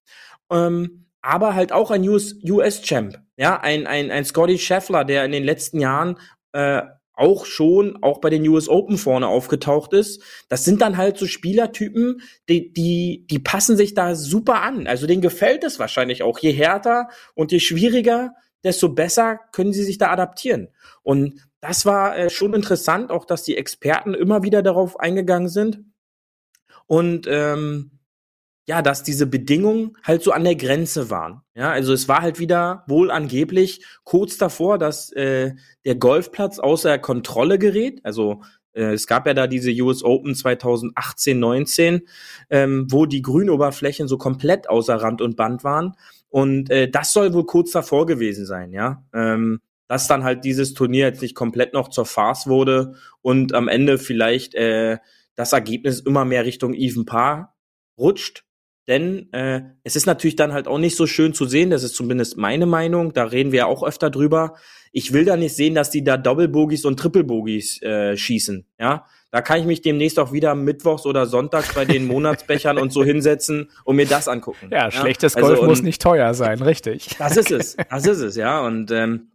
[0.51, 5.25] ähm, aber halt auch ein US, US Champ, ja, ein, ein, ein Scotty Scheffler, der
[5.25, 6.17] in den letzten Jahren
[6.53, 6.81] äh,
[7.13, 10.21] auch schon auch bei den US Open vorne aufgetaucht ist.
[10.49, 14.87] Das sind dann halt so Spielertypen, die, die, die passen sich da super an.
[14.87, 16.39] Also denen gefällt es wahrscheinlich auch.
[16.39, 20.69] Je härter und je schwieriger, desto besser können sie sich da adaptieren.
[21.03, 25.81] Und das war äh, schon interessant, auch dass die Experten immer wieder darauf eingegangen sind.
[26.87, 28.00] Und ähm,
[28.67, 31.41] ja, dass diese Bedingungen halt so an der Grenze waren.
[31.55, 36.99] Ja, also es war halt wieder wohl angeblich kurz davor, dass äh, der Golfplatz außer
[36.99, 38.01] Kontrolle gerät.
[38.03, 38.43] Also
[38.73, 42.01] äh, es gab ja da diese US Open 2018, 19,
[42.49, 45.95] ähm, wo die Grünoberflächen so komplett außer Rand und Band waren.
[46.29, 49.03] Und äh, das soll wohl kurz davor gewesen sein, ja.
[49.13, 53.67] Ähm, dass dann halt dieses Turnier jetzt nicht komplett noch zur Farce wurde und am
[53.67, 54.99] Ende vielleicht äh,
[55.35, 57.55] das Ergebnis immer mehr Richtung Even Par
[57.97, 58.45] rutscht.
[58.87, 61.95] Denn äh, es ist natürlich dann halt auch nicht so schön zu sehen, das ist
[61.95, 64.55] zumindest meine Meinung, da reden wir ja auch öfter drüber.
[64.91, 68.65] Ich will da nicht sehen, dass die da Doppelbogies und Triple-Bogies äh, schießen.
[68.79, 72.91] Ja, da kann ich mich demnächst auch wieder mittwochs oder sonntags bei den Monatsbechern und
[72.91, 74.69] so hinsetzen und mir das angucken.
[74.71, 77.07] Ja, schlechtes Golf Also, muss nicht teuer sein, richtig.
[77.17, 78.59] das ist es, das ist es, ja.
[78.61, 79.31] Und ähm,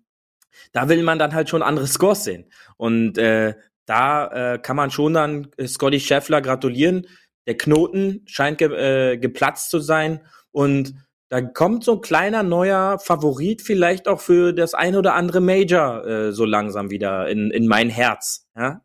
[0.72, 2.44] da will man dann halt schon andere Scores sehen.
[2.76, 3.54] Und äh,
[3.87, 7.06] da äh, kann man schon dann äh, Scotty Scheffler gratulieren.
[7.46, 10.20] Der Knoten scheint ge äh, geplatzt zu sein.
[10.52, 10.94] Und
[11.28, 16.06] da kommt so ein kleiner neuer Favorit vielleicht auch für das ein oder andere Major
[16.06, 18.46] äh, so langsam wieder in, in mein Herz.
[18.56, 18.82] Ja?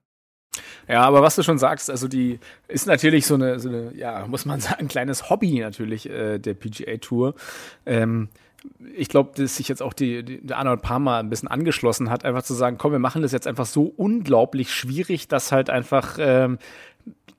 [0.87, 4.25] Ja, aber was du schon sagst, also die ist natürlich so eine, so eine ja,
[4.27, 7.35] muss man sagen, ein kleines Hobby natürlich äh, der PGA Tour.
[7.85, 8.29] Ähm,
[8.95, 12.25] ich glaube, dass sich jetzt auch die, die, der Arnold Palmer ein bisschen angeschlossen hat,
[12.25, 16.17] einfach zu sagen, komm, wir machen das jetzt einfach so unglaublich schwierig, dass halt einfach
[16.19, 16.59] ähm,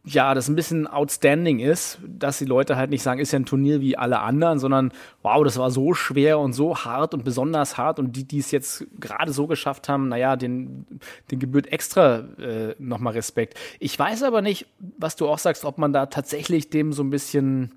[0.05, 3.45] ja, das ein bisschen outstanding ist, dass die Leute halt nicht sagen, ist ja ein
[3.45, 7.79] Turnier wie alle anderen, sondern wow, das war so schwer und so hart und besonders
[7.79, 10.87] hart und die, die es jetzt gerade so geschafft haben, naja, den,
[11.31, 13.57] den gebührt extra äh, nochmal Respekt.
[13.79, 14.67] Ich weiß aber nicht,
[14.99, 17.73] was du auch sagst, ob man da tatsächlich dem so ein bisschen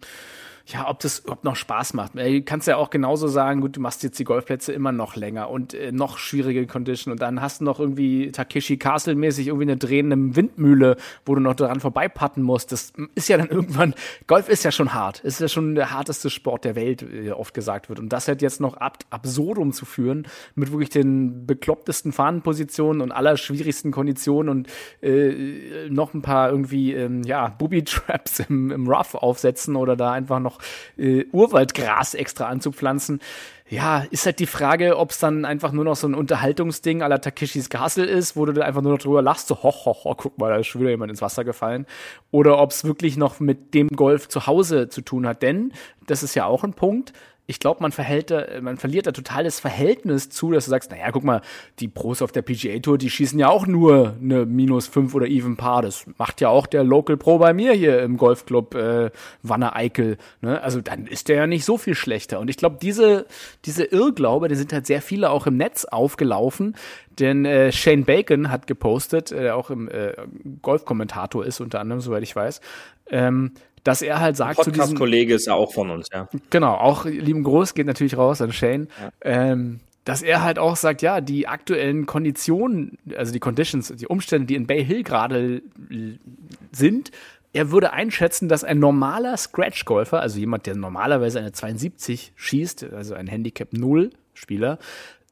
[0.68, 2.16] ja, ob das überhaupt noch Spaß macht.
[2.16, 5.51] Du kannst ja auch genauso sagen, gut, du machst jetzt die Golfplätze immer noch länger
[5.51, 9.66] und äh, noch schwierige Condition und dann hast du noch irgendwie Takeshi Castle mäßig irgendwie
[9.66, 12.72] eine drehende Windmühle, wo du noch daran vorbeipatten musst.
[12.72, 13.93] Das ist ja dann irgendwann,
[14.26, 15.20] Golf ist ja schon hart.
[15.20, 17.99] Ist ja schon der harteste Sport der Welt, wie oft gesagt wird.
[17.99, 23.11] Und das halt jetzt noch ab absurdum zu führen, mit wirklich den beklopptesten Fahnenpositionen und
[23.11, 24.68] aller schwierigsten Konditionen und
[25.01, 30.39] äh, noch ein paar irgendwie, ähm, ja, Booby-Traps im, im Rough aufsetzen oder da einfach
[30.39, 30.55] noch
[30.97, 33.20] äh, Urwaldgras extra anzupflanzen.
[33.68, 37.20] Ja, ist halt die Frage, ob es dann einfach nur noch so ein Unterhaltungsding aller
[37.20, 40.18] Takeshis Castle ist, wo du dann einfach nur noch drüber lachst, so hoch, hoch, hoch,
[40.18, 41.88] guck mal, da ist schon wieder jemand ins Wasser gefallen.
[42.30, 45.41] Oder ob es wirklich noch mit dem Golf zu Hause zu tun hat.
[45.41, 45.74] Denn,
[46.06, 47.14] das ist ja auch ein Punkt,
[47.48, 50.91] ich glaube, man verhält da, man verliert da total das Verhältnis zu, dass du sagst,
[50.91, 51.41] naja, guck mal,
[51.80, 55.28] die Pros auf der PGA Tour, die schießen ja auch nur eine minus fünf oder
[55.28, 55.84] even Paar.
[55.84, 59.12] Das macht ja auch der Local Pro bei mir hier im Golfclub äh,
[59.43, 60.18] Wanne Eickel.
[60.41, 60.62] Ne?
[60.62, 62.39] Also dann ist der ja nicht so viel schlechter.
[62.39, 63.28] Und ich glaube, diese,
[63.66, 66.76] diese Irrglaube, die sind halt sehr viele auch im Netz aufgelaufen.
[67.20, 70.14] Denn äh, Shane Bacon hat gepostet, äh, auch im äh,
[70.62, 72.60] Golfkommentator ist unter anderem, soweit ich weiß,
[73.10, 73.52] ähm,
[73.86, 76.27] dass er halt sagt zu diesem Kollege ist ja auch von uns, ja.
[76.49, 78.89] Genau, auch lieben Gruß geht natürlich raus an Shane.
[78.99, 79.11] Ja.
[79.21, 84.47] Ähm, dass er halt auch sagt, ja, die aktuellen Konditionen, also die Conditions, die Umstände,
[84.47, 85.61] die in Bay Hill gerade
[86.71, 87.11] sind,
[87.53, 93.13] er würde einschätzen, dass ein normaler Scratch-Golfer, also jemand, der normalerweise eine 72 schießt, also
[93.15, 94.77] ein Handicap 0 Spieler,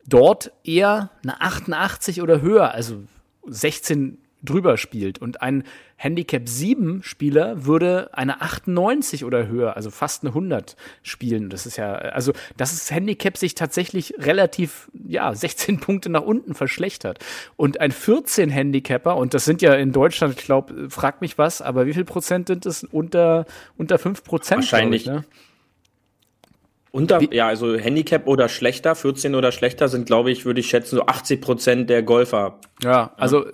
[0.07, 3.03] dort eher eine 88 oder höher, also
[3.47, 5.19] 16 drüber spielt.
[5.19, 5.63] Und ein
[5.95, 11.49] Handicap 7 Spieler würde eine 98 oder höher, also fast eine 100 spielen.
[11.49, 16.53] Das ist ja, also, dass das Handicap sich tatsächlich relativ, ja, 16 Punkte nach unten
[16.55, 17.19] verschlechtert.
[17.55, 21.61] Und ein 14 Handicapper, und das sind ja in Deutschland, ich glaube, frag mich was,
[21.61, 22.83] aber wie viel Prozent sind es?
[22.83, 23.45] Unter,
[23.77, 24.61] unter 5 Prozent?
[24.61, 25.03] Wahrscheinlich.
[25.03, 25.23] Ich, ne?
[26.95, 27.29] Unter, Wie?
[27.35, 31.07] ja, also Handicap oder schlechter, 14 oder schlechter sind, glaube ich, würde ich schätzen, so
[31.07, 32.59] 80 Prozent der Golfer.
[32.83, 33.45] Ja, also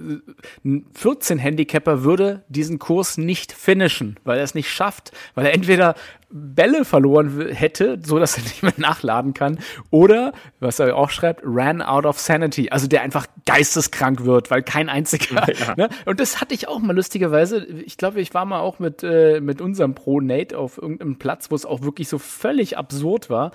[0.65, 5.53] ein 14 Handicapper würde diesen Kurs nicht finishen, weil er es nicht schafft, weil er
[5.53, 5.95] entweder
[6.31, 9.59] Bälle verloren hätte, so dass er nicht mehr nachladen kann.
[9.89, 12.69] Oder, was er auch schreibt, ran out of sanity.
[12.69, 15.47] Also der einfach geisteskrank wird, weil kein einziger.
[15.59, 15.73] Ja.
[15.75, 15.89] Ne?
[16.05, 17.65] Und das hatte ich auch mal lustigerweise.
[17.65, 21.49] Ich glaube, ich war mal auch mit, äh, mit unserem Pro Nate auf irgendeinem Platz,
[21.49, 23.51] wo es auch wirklich so völlig absurd war.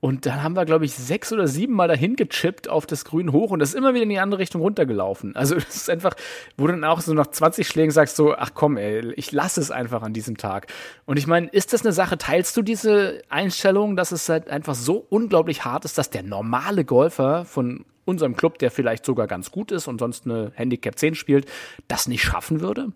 [0.00, 3.32] Und dann haben wir, glaube ich, sechs oder sieben Mal dahin gechippt auf das Grün
[3.32, 5.34] hoch und das ist immer wieder in die andere Richtung runtergelaufen.
[5.34, 6.14] Also das ist einfach,
[6.56, 9.60] wo du dann auch so nach 20 Schlägen sagst so, ach komm, ey, ich lasse
[9.60, 10.66] es einfach an diesem Tag.
[11.06, 14.74] Und ich meine, ist das eine Sache, teilst du diese Einstellung, dass es halt einfach
[14.74, 19.50] so unglaublich hart ist, dass der normale Golfer von unserem Club, der vielleicht sogar ganz
[19.50, 21.46] gut ist und sonst eine Handicap 10 spielt,
[21.88, 22.92] das nicht schaffen würde?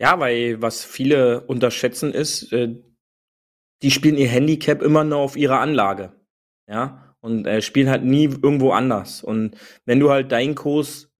[0.00, 2.74] Ja, weil was viele unterschätzen ist, äh,
[3.82, 6.12] die spielen ihr Handicap immer nur auf ihrer Anlage.
[6.68, 9.22] Ja, und äh, spielen halt nie irgendwo anders.
[9.22, 11.10] Und wenn du halt deinen Kurs,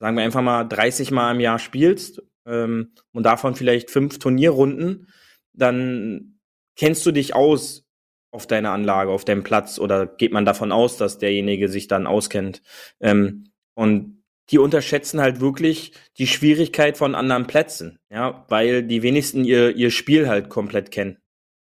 [0.00, 5.08] sagen wir einfach mal, 30 Mal im Jahr spielst ähm, und davon vielleicht fünf Turnierrunden,
[5.52, 6.38] dann
[6.76, 7.84] kennst du dich aus
[8.32, 12.06] auf deiner Anlage, auf deinem Platz oder geht man davon aus, dass derjenige sich dann
[12.06, 12.62] auskennt.
[13.00, 19.44] Ähm, und die unterschätzen halt wirklich die Schwierigkeit von anderen Plätzen, ja, weil die wenigsten
[19.44, 21.18] ihr, ihr Spiel halt komplett kennen.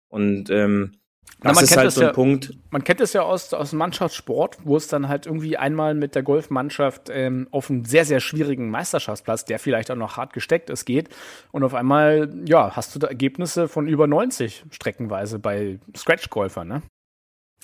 [0.09, 0.93] Und ähm,
[1.39, 2.57] das Na, ist halt so ein ja, Punkt.
[2.71, 6.15] Man kennt es ja aus, aus dem Mannschaftssport, wo es dann halt irgendwie einmal mit
[6.15, 10.71] der Golfmannschaft ähm, auf einen sehr, sehr schwierigen Meisterschaftsplatz, der vielleicht auch noch hart gesteckt
[10.71, 11.09] ist, geht.
[11.51, 16.81] Und auf einmal, ja, hast du da Ergebnisse von über 90 streckenweise bei Scratch-Golfern, ne?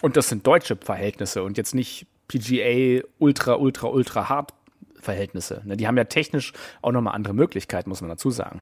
[0.02, 4.54] Und das sind deutsche Verhältnisse und jetzt nicht PGA ultra, ultra, ultra hart
[5.00, 5.62] Verhältnisse.
[5.66, 5.78] Ne?
[5.78, 8.60] Die haben ja technisch auch nochmal andere Möglichkeiten, muss man dazu sagen.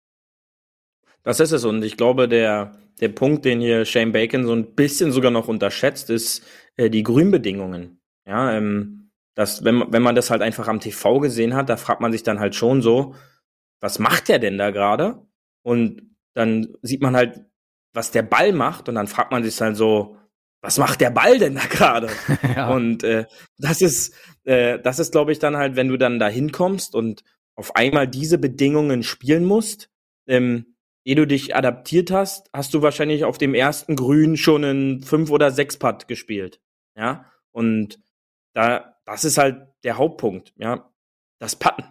[1.23, 1.65] Das ist es.
[1.65, 5.47] Und ich glaube, der, der Punkt, den hier Shane Bacon so ein bisschen sogar noch
[5.47, 6.43] unterschätzt, ist
[6.77, 8.01] äh, die Grünbedingungen.
[8.25, 12.01] Ja, ähm, das, wenn, wenn man das halt einfach am TV gesehen hat, da fragt
[12.01, 13.15] man sich dann halt schon so,
[13.79, 15.25] was macht der denn da gerade?
[15.63, 17.41] Und dann sieht man halt,
[17.93, 20.17] was der Ball macht, und dann fragt man sich halt so,
[20.61, 22.09] was macht der Ball denn da gerade?
[22.55, 22.69] ja.
[22.69, 23.25] Und äh,
[23.57, 27.23] das ist, äh, das ist, glaube ich, dann halt, wenn du dann da hinkommst und
[27.55, 29.89] auf einmal diese Bedingungen spielen musst,
[30.27, 30.70] ähm,
[31.03, 35.29] ehe du dich adaptiert hast, hast du wahrscheinlich auf dem ersten Grün schon einen 5
[35.31, 36.59] oder 6 Putt gespielt.
[36.95, 37.99] Ja, und
[38.53, 40.89] da, das ist halt der Hauptpunkt, ja,
[41.39, 41.85] das Putten.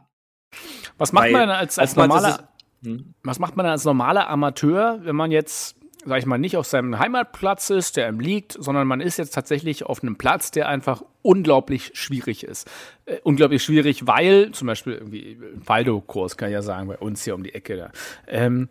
[0.99, 2.49] Was macht Weil, man als, als normaler,
[2.85, 3.15] hm?
[3.23, 6.99] was macht man als normaler Amateur, wenn man jetzt sag ich mal, nicht auf seinem
[6.99, 11.03] Heimatplatz ist, der ihm liegt, sondern man ist jetzt tatsächlich auf einem Platz, der einfach
[11.23, 12.69] unglaublich schwierig ist.
[13.05, 17.35] Äh, unglaublich schwierig, weil, zum Beispiel irgendwie Waldo-Kurs, kann ich ja sagen, bei uns hier
[17.35, 17.93] um die Ecke da.
[18.27, 18.69] Ähm,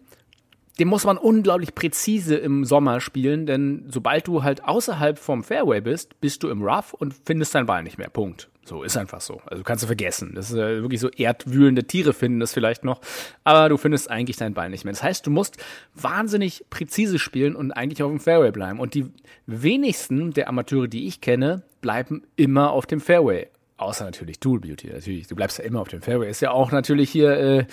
[0.80, 5.82] den muss man unglaublich präzise im Sommer spielen, denn sobald du halt außerhalb vom Fairway
[5.82, 8.10] bist, bist du im Rough und findest deinen Ball nicht mehr.
[8.10, 8.50] Punkt.
[8.64, 9.42] So, ist einfach so.
[9.46, 10.34] Also kannst du vergessen.
[10.36, 13.02] Das ist äh, wirklich so erdwühlende Tiere finden das vielleicht noch,
[13.44, 14.94] aber du findest eigentlich deinen Ball nicht mehr.
[14.94, 15.58] Das heißt, du musst
[15.96, 18.80] wahnsinnig präzise spielen und eigentlich auf dem Fairway bleiben.
[18.80, 19.08] Und die
[19.48, 23.48] wenigsten der Amateure, die ich kenne, bleiben immer auf dem Fairway.
[23.78, 24.90] Außer natürlich Dual Beauty.
[24.90, 26.30] Natürlich, du bleibst ja immer auf dem Fairway.
[26.30, 27.66] Ist ja auch natürlich hier äh,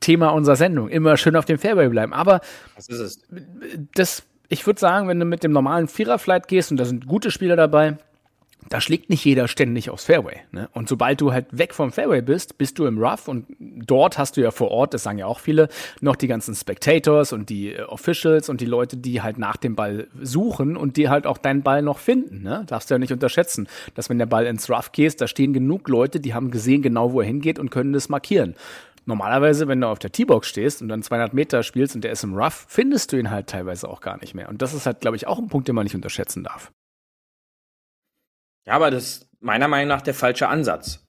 [0.00, 0.88] Thema unserer Sendung.
[0.88, 2.12] Immer schön auf dem Fairway bleiben.
[2.12, 2.40] Aber
[2.76, 3.20] Was ist es?
[3.94, 7.30] das, ich würde sagen, wenn du mit dem normalen Viererflight gehst und da sind gute
[7.30, 7.96] Spieler dabei,
[8.68, 10.36] da schlägt nicht jeder ständig aufs Fairway.
[10.52, 10.68] Ne?
[10.72, 14.36] Und sobald du halt weg vom Fairway bist, bist du im Rough und dort hast
[14.36, 15.68] du ja vor Ort, das sagen ja auch viele,
[16.00, 19.74] noch die ganzen Spectators und die äh, Officials und die Leute, die halt nach dem
[19.74, 22.42] Ball suchen und die halt auch deinen Ball noch finden.
[22.42, 22.64] Ne?
[22.66, 25.88] Darfst du ja nicht unterschätzen, dass wenn der Ball ins Rough geht, da stehen genug
[25.88, 28.54] Leute, die haben gesehen genau, wo er hingeht und können das markieren.
[29.08, 32.24] Normalerweise, wenn du auf der T-Box stehst und dann 200 Meter spielst und der ist
[32.24, 34.50] im Rough, findest du ihn halt teilweise auch gar nicht mehr.
[34.50, 36.74] Und das ist halt, glaube ich, auch ein Punkt, den man nicht unterschätzen darf.
[38.66, 41.06] Ja, aber das ist meiner Meinung nach der falsche Ansatz.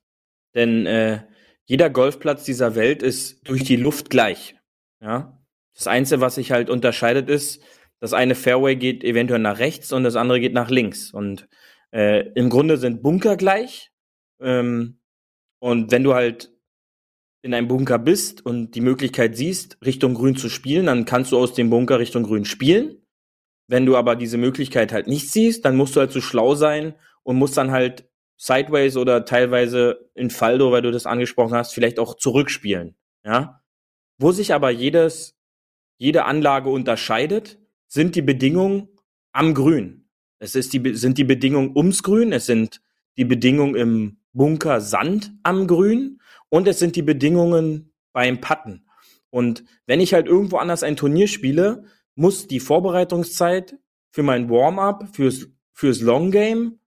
[0.55, 1.25] Denn äh,
[1.65, 4.55] jeder Golfplatz dieser Welt ist durch die Luft gleich.
[5.01, 5.37] Ja?
[5.75, 7.61] Das Einzige, was sich halt unterscheidet, ist,
[7.99, 11.11] das eine Fairway geht eventuell nach rechts und das andere geht nach links.
[11.11, 11.49] Und
[11.91, 13.91] äh, im Grunde sind Bunker gleich.
[14.39, 15.01] Ähm,
[15.61, 16.53] und wenn du halt
[17.41, 21.37] in einem Bunker bist und die Möglichkeit siehst, Richtung Grün zu spielen, dann kannst du
[21.37, 22.97] aus dem Bunker Richtung Grün spielen.
[23.67, 26.95] Wenn du aber diese Möglichkeit halt nicht siehst, dann musst du halt so schlau sein
[27.23, 31.99] und musst dann halt sideways oder teilweise in Faldo, weil du das angesprochen hast, vielleicht
[31.99, 32.95] auch zurückspielen.
[33.23, 33.61] Ja?
[34.17, 35.37] Wo sich aber jedes,
[35.97, 38.89] jede Anlage unterscheidet, sind die Bedingungen
[39.31, 40.09] am Grün.
[40.39, 42.81] Es ist die, sind die Bedingungen ums Grün, es sind
[43.17, 46.18] die Bedingungen im Bunker Sand am Grün
[46.49, 48.85] und es sind die Bedingungen beim Putten.
[49.29, 51.83] Und wenn ich halt irgendwo anders ein Turnier spiele,
[52.15, 53.77] muss die Vorbereitungszeit
[54.11, 56.79] für mein Warm-up, fürs, fürs Long Game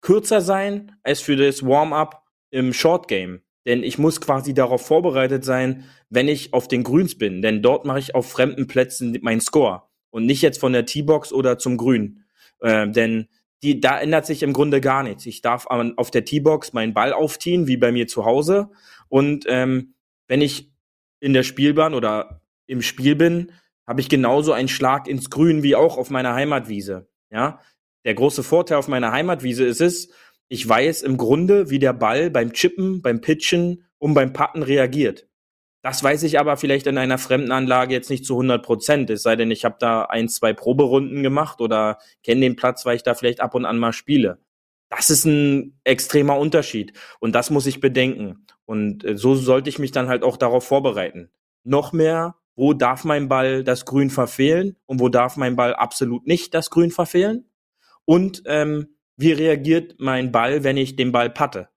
[0.00, 3.42] kürzer sein als für das Warm-up im Short Game.
[3.66, 7.42] Denn ich muss quasi darauf vorbereitet sein, wenn ich auf den Grüns bin.
[7.42, 9.82] Denn dort mache ich auf fremden Plätzen meinen Score.
[10.10, 12.24] Und nicht jetzt von der T-Box oder zum Grün.
[12.60, 13.28] Äh, denn
[13.62, 15.26] die, da ändert sich im Grunde gar nichts.
[15.26, 18.70] Ich darf auf der T-Box meinen Ball aufziehen, wie bei mir zu Hause.
[19.08, 19.94] Und ähm,
[20.28, 20.70] wenn ich
[21.20, 23.52] in der Spielbahn oder im Spiel bin,
[23.86, 27.08] habe ich genauso einen Schlag ins Grün wie auch auf meiner Heimatwiese.
[27.30, 27.60] Ja,
[28.04, 30.10] der große Vorteil auf meiner Heimatwiese ist es,
[30.48, 35.27] ich weiß im Grunde, wie der Ball beim Chippen, beim Pitchen und beim Patten reagiert.
[35.88, 39.08] Das weiß ich aber vielleicht in einer fremden Anlage jetzt nicht zu 100 Prozent.
[39.08, 42.96] Es sei denn, ich habe da ein, zwei Proberunden gemacht oder kenne den Platz, weil
[42.96, 44.38] ich da vielleicht ab und an mal spiele.
[44.90, 48.44] Das ist ein extremer Unterschied und das muss ich bedenken.
[48.66, 51.30] Und äh, so sollte ich mich dann halt auch darauf vorbereiten.
[51.64, 56.26] Noch mehr, wo darf mein Ball das Grün verfehlen und wo darf mein Ball absolut
[56.26, 57.48] nicht das Grün verfehlen?
[58.04, 61.70] Und ähm, wie reagiert mein Ball, wenn ich den Ball patte?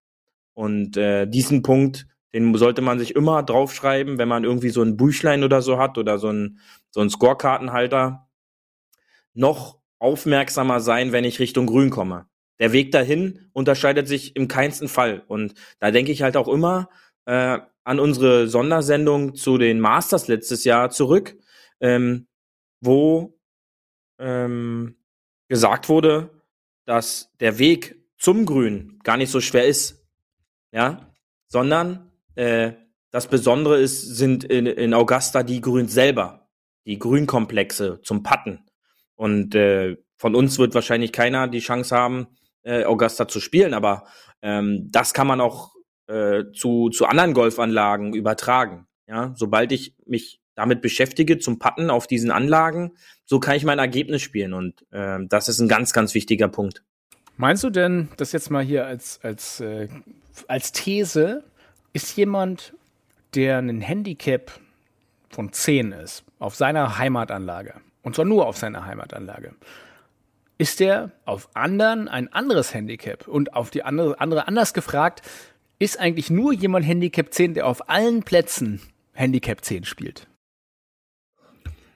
[0.54, 4.98] Und äh, diesen Punkt den sollte man sich immer draufschreiben, wenn man irgendwie so ein
[4.98, 6.60] Büchlein oder so hat oder so ein,
[6.90, 8.28] so ein Scorekartenhalter.
[9.34, 12.28] Noch aufmerksamer sein, wenn ich Richtung Grün komme.
[12.60, 15.24] Der Weg dahin unterscheidet sich im keinsten Fall.
[15.28, 16.90] Und da denke ich halt auch immer
[17.26, 21.38] äh, an unsere Sondersendung zu den Masters letztes Jahr zurück,
[21.80, 22.28] ähm,
[22.80, 23.40] wo
[24.20, 24.96] ähm,
[25.48, 26.30] gesagt wurde,
[26.86, 30.06] dass der Weg zum Grün gar nicht so schwer ist.
[30.72, 31.12] Ja,
[31.48, 32.11] sondern
[32.42, 32.74] äh,
[33.12, 36.50] das Besondere ist, sind in, in Augusta die Grüns selber,
[36.86, 38.66] die Grünkomplexe zum Patten.
[39.16, 42.28] Und äh, von uns wird wahrscheinlich keiner die Chance haben,
[42.64, 44.06] äh, Augusta zu spielen, aber
[44.42, 45.76] ähm, das kann man auch
[46.08, 48.88] äh, zu, zu anderen Golfanlagen übertragen.
[49.08, 52.94] Ja, sobald ich mich damit beschäftige zum Patten auf diesen Anlagen,
[53.26, 56.84] so kann ich mein Ergebnis spielen und äh, das ist ein ganz, ganz wichtiger Punkt.
[57.38, 59.90] Meinst du denn, das jetzt mal hier als, als, äh,
[60.48, 61.44] als These,
[61.94, 62.74] ist jemand,
[63.36, 64.52] der ein Handicap
[65.30, 69.54] von 10 ist, auf seiner Heimatanlage, und zwar nur auf seiner Heimatanlage,
[70.58, 73.28] ist der auf anderen ein anderes Handicap?
[73.28, 75.24] Und auf die andere, andere anders gefragt,
[75.80, 78.80] ist eigentlich nur jemand Handicap 10, der auf allen Plätzen
[79.14, 80.28] Handicap 10 spielt?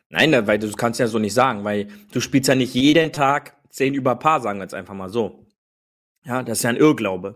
[0.10, 3.56] Nein, weil du kannst ja so nicht sagen, weil du spielst ja nicht jeden Tag
[3.70, 5.46] 10 über Paar, sagen wir jetzt einfach mal so.
[6.24, 7.36] Ja, das ist ja ein Irrglaube.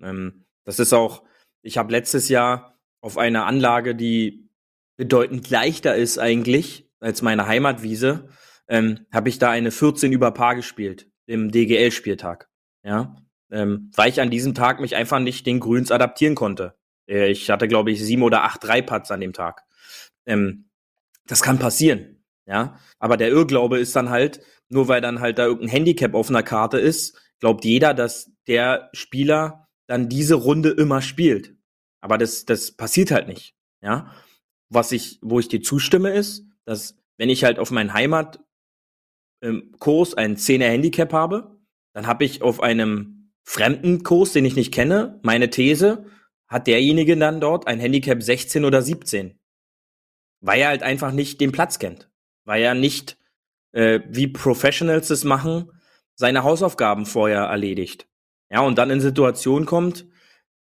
[0.00, 1.24] Ähm, das ist auch,
[1.64, 4.48] ich habe letztes Jahr auf einer Anlage, die
[4.96, 8.28] bedeutend leichter ist eigentlich als meine Heimatwiese,
[8.68, 12.48] ähm, habe ich da eine 14 über Paar gespielt im DGL-Spieltag.
[12.82, 13.16] Ja,
[13.50, 16.74] ähm, weil ich an diesem Tag mich einfach nicht den Grüns adaptieren konnte.
[17.08, 19.64] Äh, ich hatte, glaube ich, sieben oder acht Dreipatz an dem Tag.
[20.26, 20.68] Ähm,
[21.26, 22.78] Das kann passieren, ja.
[22.98, 26.42] Aber der Irrglaube ist dann halt, nur weil dann halt da irgendein Handicap auf einer
[26.42, 31.54] Karte ist, glaubt jeder, dass der Spieler dann diese Runde immer spielt.
[32.00, 34.12] Aber das, das passiert halt nicht, ja.
[34.70, 38.38] Was ich, wo ich dir zustimme, ist, dass wenn ich halt auf meinen Heimatkurs
[39.42, 39.72] ähm,
[40.16, 41.58] ein 10er Handicap habe,
[41.92, 46.06] dann habe ich auf einem fremden Kurs, den ich nicht kenne, meine These,
[46.48, 49.38] hat derjenige dann dort ein Handicap 16 oder 17.
[50.40, 52.10] Weil er halt einfach nicht den Platz kennt.
[52.44, 53.16] Weil er nicht,
[53.72, 55.70] äh, wie Professionals es machen,
[56.14, 58.08] seine Hausaufgaben vorher erledigt.
[58.50, 60.06] Ja, und dann in Situationen kommt,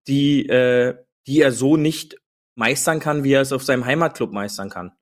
[0.07, 2.17] die, äh, die er so nicht
[2.55, 4.93] meistern kann, wie er es auf seinem Heimatclub meistern kann.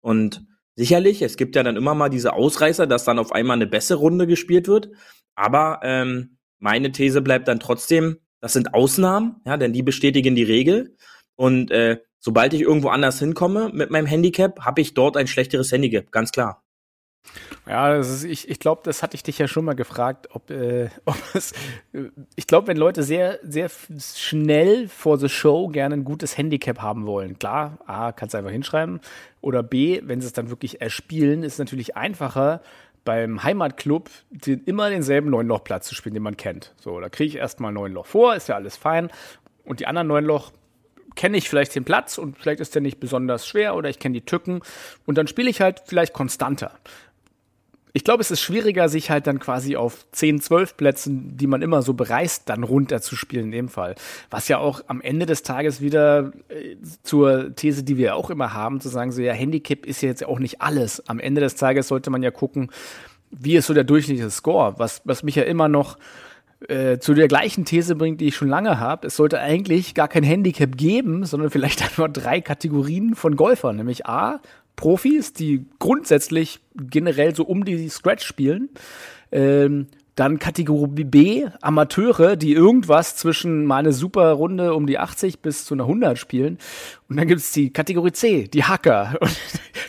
[0.00, 3.66] Und sicherlich, es gibt ja dann immer mal diese Ausreißer, dass dann auf einmal eine
[3.66, 4.90] bessere Runde gespielt wird.
[5.34, 10.44] Aber ähm, meine These bleibt dann trotzdem, das sind Ausnahmen, ja, denn die bestätigen die
[10.44, 10.96] Regel.
[11.34, 15.72] Und äh, sobald ich irgendwo anders hinkomme mit meinem Handicap, habe ich dort ein schlechteres
[15.72, 16.64] Handicap, ganz klar.
[17.66, 20.88] Ja, ist, ich, ich glaube, das hatte ich dich ja schon mal gefragt, ob, äh,
[21.04, 21.52] ob es.
[22.34, 27.06] Ich glaube, wenn Leute sehr, sehr schnell vor the Show gerne ein gutes Handicap haben
[27.06, 29.00] wollen, klar, A, kannst du einfach hinschreiben.
[29.40, 32.62] Oder B, wenn sie es dann wirklich erspielen, ist es natürlich einfacher,
[33.04, 36.74] beim Heimatclub den, immer denselben Neunlochplatz zu spielen, den man kennt.
[36.78, 39.10] So, da kriege ich erstmal neun Loch vor, ist ja alles fein.
[39.64, 40.52] Und die anderen neun Loch
[41.14, 44.12] kenne ich vielleicht den Platz und vielleicht ist der nicht besonders schwer oder ich kenne
[44.12, 44.60] die Tücken
[45.04, 46.72] und dann spiele ich halt vielleicht konstanter
[47.92, 51.62] ich glaube, es ist schwieriger, sich halt dann quasi auf 10, 12 Plätzen, die man
[51.62, 53.94] immer so bereist, dann runterzuspielen in dem Fall.
[54.30, 58.52] Was ja auch am Ende des Tages wieder äh, zur These, die wir auch immer
[58.54, 61.08] haben, zu sagen, so ja, Handicap ist ja jetzt auch nicht alles.
[61.08, 62.70] Am Ende des Tages sollte man ja gucken,
[63.30, 65.98] wie ist so der durchschnittliche Score, was, was mich ja immer noch
[66.66, 69.06] äh, zu der gleichen These bringt, die ich schon lange habe.
[69.06, 74.06] Es sollte eigentlich gar kein Handicap geben, sondern vielleicht einfach drei Kategorien von Golfern, nämlich
[74.06, 74.40] A,
[74.78, 78.70] Profis, die grundsätzlich generell so um die Scratch spielen.
[79.32, 85.40] Ähm, dann Kategorie B, Amateure, die irgendwas zwischen mal eine super Runde um die 80
[85.40, 86.58] bis zu einer 100 spielen.
[87.08, 89.16] Und dann gibt's die Kategorie C, die Hacker.
[89.20, 89.36] Und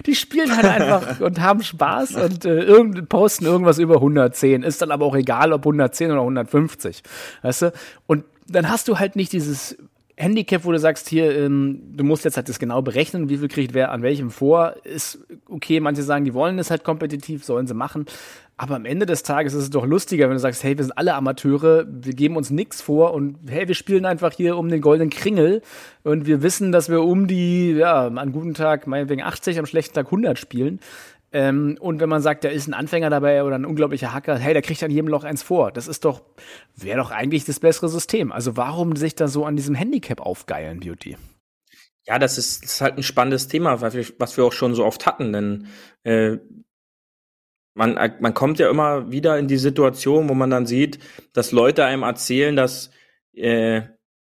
[0.05, 4.63] die spielen halt einfach und haben Spaß und äh, irgend, posten irgendwas über 110.
[4.63, 7.03] Ist dann aber auch egal, ob 110 oder 150.
[7.41, 7.73] Weißt du?
[8.07, 9.77] Und dann hast du halt nicht dieses
[10.19, 13.47] Handicap, wo du sagst, hier, ähm, du musst jetzt halt das genau berechnen, wie viel
[13.47, 15.79] kriegt wer an welchem vor, ist okay.
[15.79, 18.05] Manche sagen, die wollen es halt kompetitiv, sollen sie machen.
[18.57, 20.97] Aber am Ende des Tages ist es doch lustiger, wenn du sagst, hey, wir sind
[20.97, 24.81] alle Amateure, wir geben uns nichts vor und hey, wir spielen einfach hier um den
[24.81, 25.61] goldenen Kringel
[26.03, 29.93] und wir wissen, dass wir um die, ja, an guten Tag, meinetwegen 80, am schlechten
[29.93, 30.81] Tag 100 spielen.
[31.31, 34.53] Ähm, und wenn man sagt, da ist ein Anfänger dabei oder ein unglaublicher Hacker, hey,
[34.53, 35.71] der kriegt an jedem Loch eins vor.
[35.71, 36.21] Das ist doch,
[36.75, 38.31] wäre doch eigentlich das bessere System.
[38.31, 41.17] Also warum sich da so an diesem Handicap aufgeilen, Beauty?
[42.05, 44.73] Ja, das ist, das ist halt ein spannendes Thema, was wir, was wir auch schon
[44.73, 45.67] so oft hatten, denn
[46.03, 46.37] äh,
[47.75, 50.99] man, man kommt ja immer wieder in die Situation, wo man dann sieht,
[51.33, 52.91] dass Leute einem erzählen, dass
[53.33, 53.83] äh,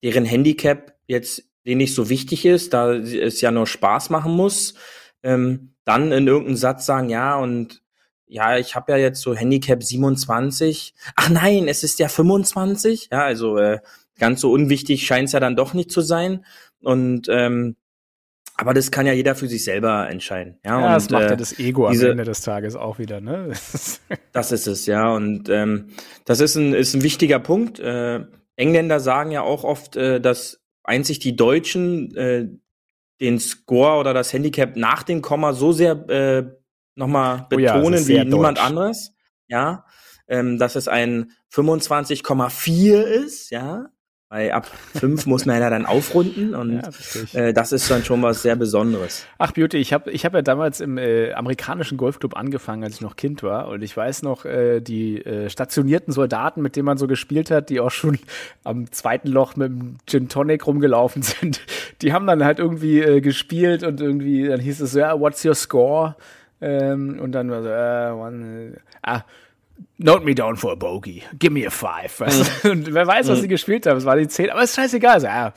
[0.02, 4.74] deren Handicap jetzt denen nicht so wichtig ist, da es ja nur Spaß machen muss.
[5.22, 7.82] Ähm, dann in irgendeinem Satz sagen, ja, und
[8.26, 10.94] ja, ich habe ja jetzt so Handicap 27.
[11.14, 13.08] Ach nein, es ist ja 25.
[13.12, 13.78] Ja, also äh,
[14.18, 16.44] ganz so unwichtig scheint es ja dann doch nicht zu sein.
[16.82, 17.76] Und ähm,
[18.58, 20.58] aber das kann ja jeder für sich selber entscheiden.
[20.64, 22.98] Ja, ja und, das macht ja äh, das Ego diese, am Ende des Tages auch
[22.98, 23.52] wieder, ne?
[24.32, 25.14] das ist es, ja.
[25.14, 25.90] Und ähm,
[26.24, 27.78] das ist ein, ist ein wichtiger Punkt.
[27.78, 28.24] Äh,
[28.56, 32.48] Engländer sagen ja auch oft, äh, dass einzig die Deutschen äh,
[33.20, 36.44] den Score oder das Handicap nach dem Komma so sehr äh,
[36.94, 39.12] nochmal betonen oh ja, wie niemand anderes.
[39.48, 39.84] Ja,
[40.28, 43.86] ähm, dass es ein 25,4 ist, ja.
[44.28, 48.20] Weil ab fünf muss man ja dann aufrunden und ja, äh, das ist dann schon
[48.22, 49.24] was sehr Besonderes.
[49.38, 53.00] Ach Beauty, ich habe ich hab ja damals im äh, amerikanischen Golfclub angefangen, als ich
[53.02, 56.98] noch Kind war und ich weiß noch, äh, die äh, stationierten Soldaten, mit denen man
[56.98, 58.18] so gespielt hat, die auch schon
[58.64, 61.60] am zweiten Loch mit dem Gin Tonic rumgelaufen sind,
[62.02, 65.44] die haben dann halt irgendwie äh, gespielt und irgendwie, dann hieß es so, ja, what's
[65.44, 66.16] your score?
[66.60, 69.22] Ähm, und dann war so, äh, one, äh, ah,
[69.98, 71.22] Note me down for a bogey.
[71.38, 72.20] Give me a five.
[72.20, 72.70] Weißt du?
[72.70, 73.96] Und wer weiß, was sie gespielt haben.
[73.96, 75.14] Es war die zehn, aber ist scheißegal.
[75.14, 75.52] Also, ja,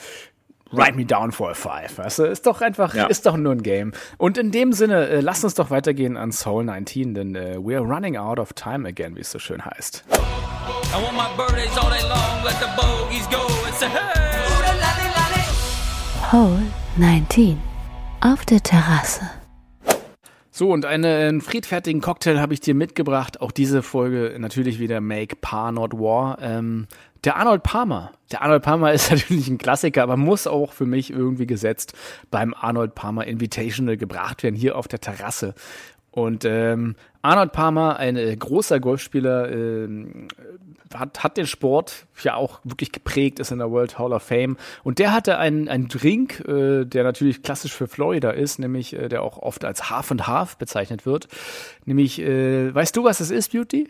[0.72, 1.98] write me down for a five.
[1.98, 2.24] Weißt du?
[2.24, 3.06] Ist doch einfach, ja.
[3.08, 3.92] ist doch nur ein Game.
[4.18, 7.76] Und in dem Sinne, äh, lass uns doch weitergehen an Soul 19, denn äh, we
[7.76, 10.06] are running out of time again, wie es so schön heißt.
[16.32, 16.62] Hole
[16.98, 17.60] 19
[18.22, 19.39] auf der Terrasse.
[20.60, 23.40] So, und eine, einen friedfertigen Cocktail habe ich dir mitgebracht.
[23.40, 26.38] Auch diese Folge natürlich wieder Make Par Not War.
[26.42, 26.88] Ähm,
[27.24, 28.12] der Arnold Palmer.
[28.34, 31.94] Der Arnold Palmer ist natürlich ein Klassiker, aber muss auch für mich irgendwie gesetzt
[32.30, 35.56] beim Arnold Palmer Invitational gebracht werden, hier auf der Terrasse.
[36.12, 39.88] Und ähm, Arnold Palmer, ein äh, großer Golfspieler, äh,
[40.94, 44.58] hat, hat den Sport ja auch wirklich geprägt, ist in der World Hall of Fame.
[44.84, 49.10] Und der hatte einen, einen Drink, äh, der natürlich klassisch für Florida ist, nämlich äh,
[49.10, 51.28] der auch oft als Half and Half bezeichnet wird.
[51.86, 53.90] Nämlich, äh, weißt du, was es ist, Beauty?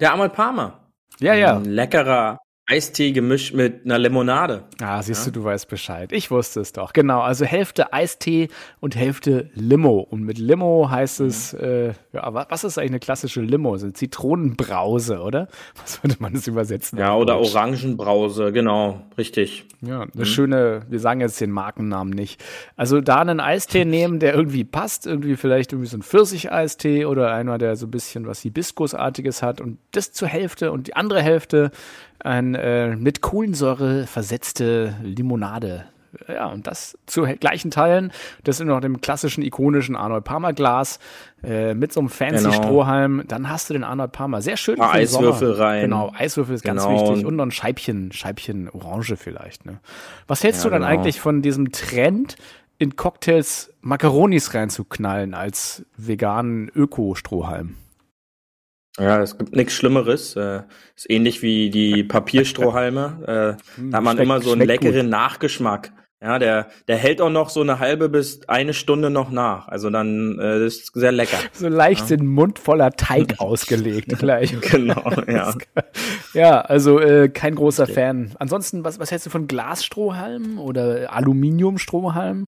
[0.00, 0.80] Der Arnold Palmer.
[1.18, 1.56] Ja, ja.
[1.56, 2.38] Ein leckerer
[2.70, 4.64] Eistee gemischt mit einer Limonade.
[4.82, 5.32] Ah, siehst ja?
[5.32, 6.12] du, du weißt Bescheid.
[6.12, 6.92] Ich wusste es doch.
[6.92, 8.48] Genau, also Hälfte Eistee
[8.78, 10.00] und Hälfte Limo.
[10.00, 11.60] Und mit Limo heißt es, mhm.
[11.60, 13.74] äh, ja, was ist eigentlich eine klassische Limo?
[13.78, 15.48] So eine Zitronenbrause, oder?
[15.80, 16.98] Was würde man das übersetzen?
[16.98, 17.54] Ja, oder Deutsch?
[17.54, 19.64] Orangenbrause, genau, richtig.
[19.80, 20.24] Ja, eine mhm.
[20.24, 22.42] schöne, wir sagen jetzt den Markennamen nicht.
[22.76, 27.32] Also da einen Eistee nehmen, der irgendwie passt, irgendwie vielleicht irgendwie so ein Pfirsich-Eistee oder
[27.32, 31.22] einer, der so ein bisschen was Hibiskusartiges hat und das zur Hälfte und die andere
[31.22, 31.70] Hälfte
[32.20, 35.86] ein äh, mit Kohlensäure versetzte Limonade.
[36.26, 38.12] Ja, und das zu gleichen Teilen.
[38.42, 40.98] Das in noch dem klassischen, ikonischen Arnold Palmer Glas
[41.42, 42.52] äh, mit so einem fancy genau.
[42.52, 43.24] Strohhalm.
[43.28, 44.40] Dann hast du den Arnold Palmer.
[44.40, 44.80] Sehr schön.
[44.80, 45.66] Ein Eiswürfel Sommer.
[45.66, 45.82] rein.
[45.82, 46.88] Genau, Eiswürfel ist genau.
[46.88, 47.26] ganz wichtig.
[47.26, 49.66] Und noch ein Scheibchen, Scheibchen Orange vielleicht.
[49.66, 49.80] Ne?
[50.26, 50.92] Was hältst ja, du dann genau.
[50.92, 52.36] eigentlich von diesem Trend,
[52.78, 57.74] in Cocktails Macaronis reinzuknallen als veganen Öko-Strohhalm?
[58.98, 60.36] Ja, es gibt nichts Schlimmeres.
[60.36, 60.62] Äh,
[60.96, 63.56] ist ähnlich wie die Papierstrohhalme.
[63.78, 65.10] äh, da hat man Schmeck, immer so einen leckeren gut.
[65.10, 65.92] Nachgeschmack.
[66.20, 69.68] Ja, der, der hält auch noch so eine halbe bis eine Stunde noch nach.
[69.68, 71.38] Also dann äh, ist sehr lecker.
[71.52, 72.16] So leicht ja.
[72.16, 74.60] den Mund voller Teig ausgelegt gleich.
[74.60, 75.54] genau, ja.
[76.34, 77.92] ja, also äh, kein großer okay.
[77.92, 78.34] Fan.
[78.40, 82.46] Ansonsten, was, was hältst du von Glasstrohhalmen oder Aluminiumstrohhalmen?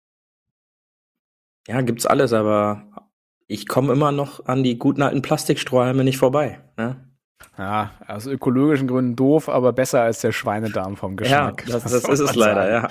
[1.66, 2.86] Ja, gibt's alles, aber
[3.47, 6.61] ich komme immer noch an die guten alten Plastikstrohhalme nicht vorbei.
[6.76, 6.97] Ne?
[7.59, 11.64] Ja, aus ökologischen Gründen doof, aber besser als der Schweinedarm vom Geschmack.
[11.66, 12.88] Ja, das, das, das ist es leider, ja.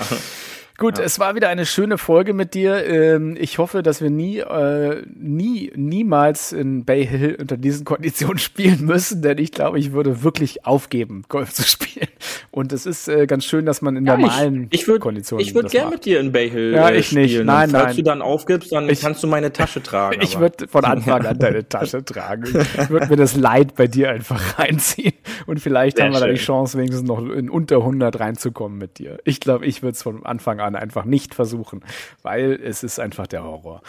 [0.78, 1.04] Gut, ja.
[1.04, 2.84] es war wieder eine schöne Folge mit dir.
[2.86, 8.38] Ähm, ich hoffe, dass wir nie, äh, nie, niemals in Bay Hill unter diesen Konditionen
[8.40, 12.08] spielen müssen, denn ich glaube, ich würde wirklich aufgeben, Golf zu spielen.
[12.50, 15.46] Und es ist äh, ganz schön, dass man in ja, normalen ich, ich würd, Konditionen.
[15.46, 17.22] Ich würde gerne mit dir in Bay Hill ja, ich spielen.
[17.22, 17.44] nicht.
[17.44, 17.96] Nein, Und falls nein.
[17.98, 20.20] du dann aufgibst, dann ich, kannst du meine Tasche tragen.
[20.24, 22.46] ich würde von Anfang an deine Tasche tragen.
[22.82, 25.14] Ich würde mir das Leid bei dir einfach reinziehen.
[25.46, 26.28] Und vielleicht Sehr haben wir schön.
[26.30, 29.20] da die Chance, wenigstens noch in unter 100 reinzukommen mit dir.
[29.24, 31.84] Ich glaube, ich würde es von Anfang an einfach nicht versuchen,
[32.22, 33.82] weil es ist einfach der Horror.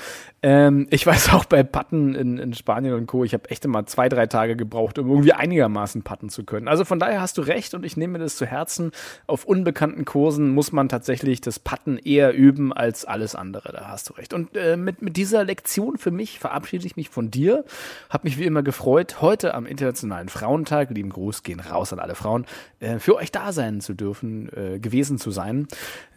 [0.45, 3.87] Ähm, ich weiß auch bei Patten in, in Spanien und Co., ich habe echt immer
[3.87, 6.69] zwei, drei Tage gebraucht, um irgendwie einigermaßen patten zu können.
[6.69, 8.93] Also von daher hast du recht und ich nehme das zu Herzen.
[9.27, 13.73] Auf unbekannten Kursen muss man tatsächlich das Patten eher üben als alles andere.
[13.73, 14.35] Da hast du recht.
[14.35, 17.65] Und äh, mit, mit dieser Lektion für mich verabschiede ich mich von dir.
[18.11, 22.15] Hab mich wie immer gefreut, heute am Internationalen Frauentag, lieben Gruß gehen raus an alle
[22.15, 22.45] Frauen,
[22.81, 25.69] äh, für euch da sein zu dürfen, äh, gewesen zu sein.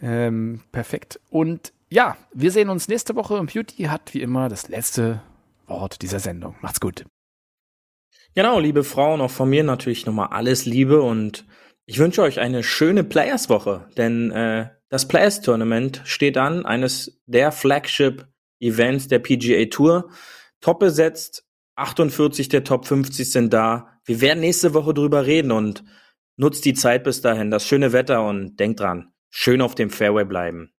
[0.02, 1.18] Ähm, perfekt.
[1.30, 5.22] Und ja, wir sehen uns nächste Woche und Beauty hat wie immer das letzte
[5.66, 6.56] Wort dieser Sendung.
[6.60, 7.04] Macht's gut.
[8.34, 11.46] Genau, liebe Frauen, auch von mir natürlich nochmal alles Liebe und
[11.86, 19.08] ich wünsche euch eine schöne Players-Woche, denn äh, das Players-Tournament steht an, eines der Flagship-Events
[19.08, 20.10] der PGA Tour.
[20.60, 23.98] Top besetzt, 48 der Top 50 sind da.
[24.04, 25.84] Wir werden nächste Woche drüber reden und
[26.36, 30.24] nutzt die Zeit bis dahin, das schöne Wetter und denkt dran, schön auf dem Fairway
[30.24, 30.72] bleiben.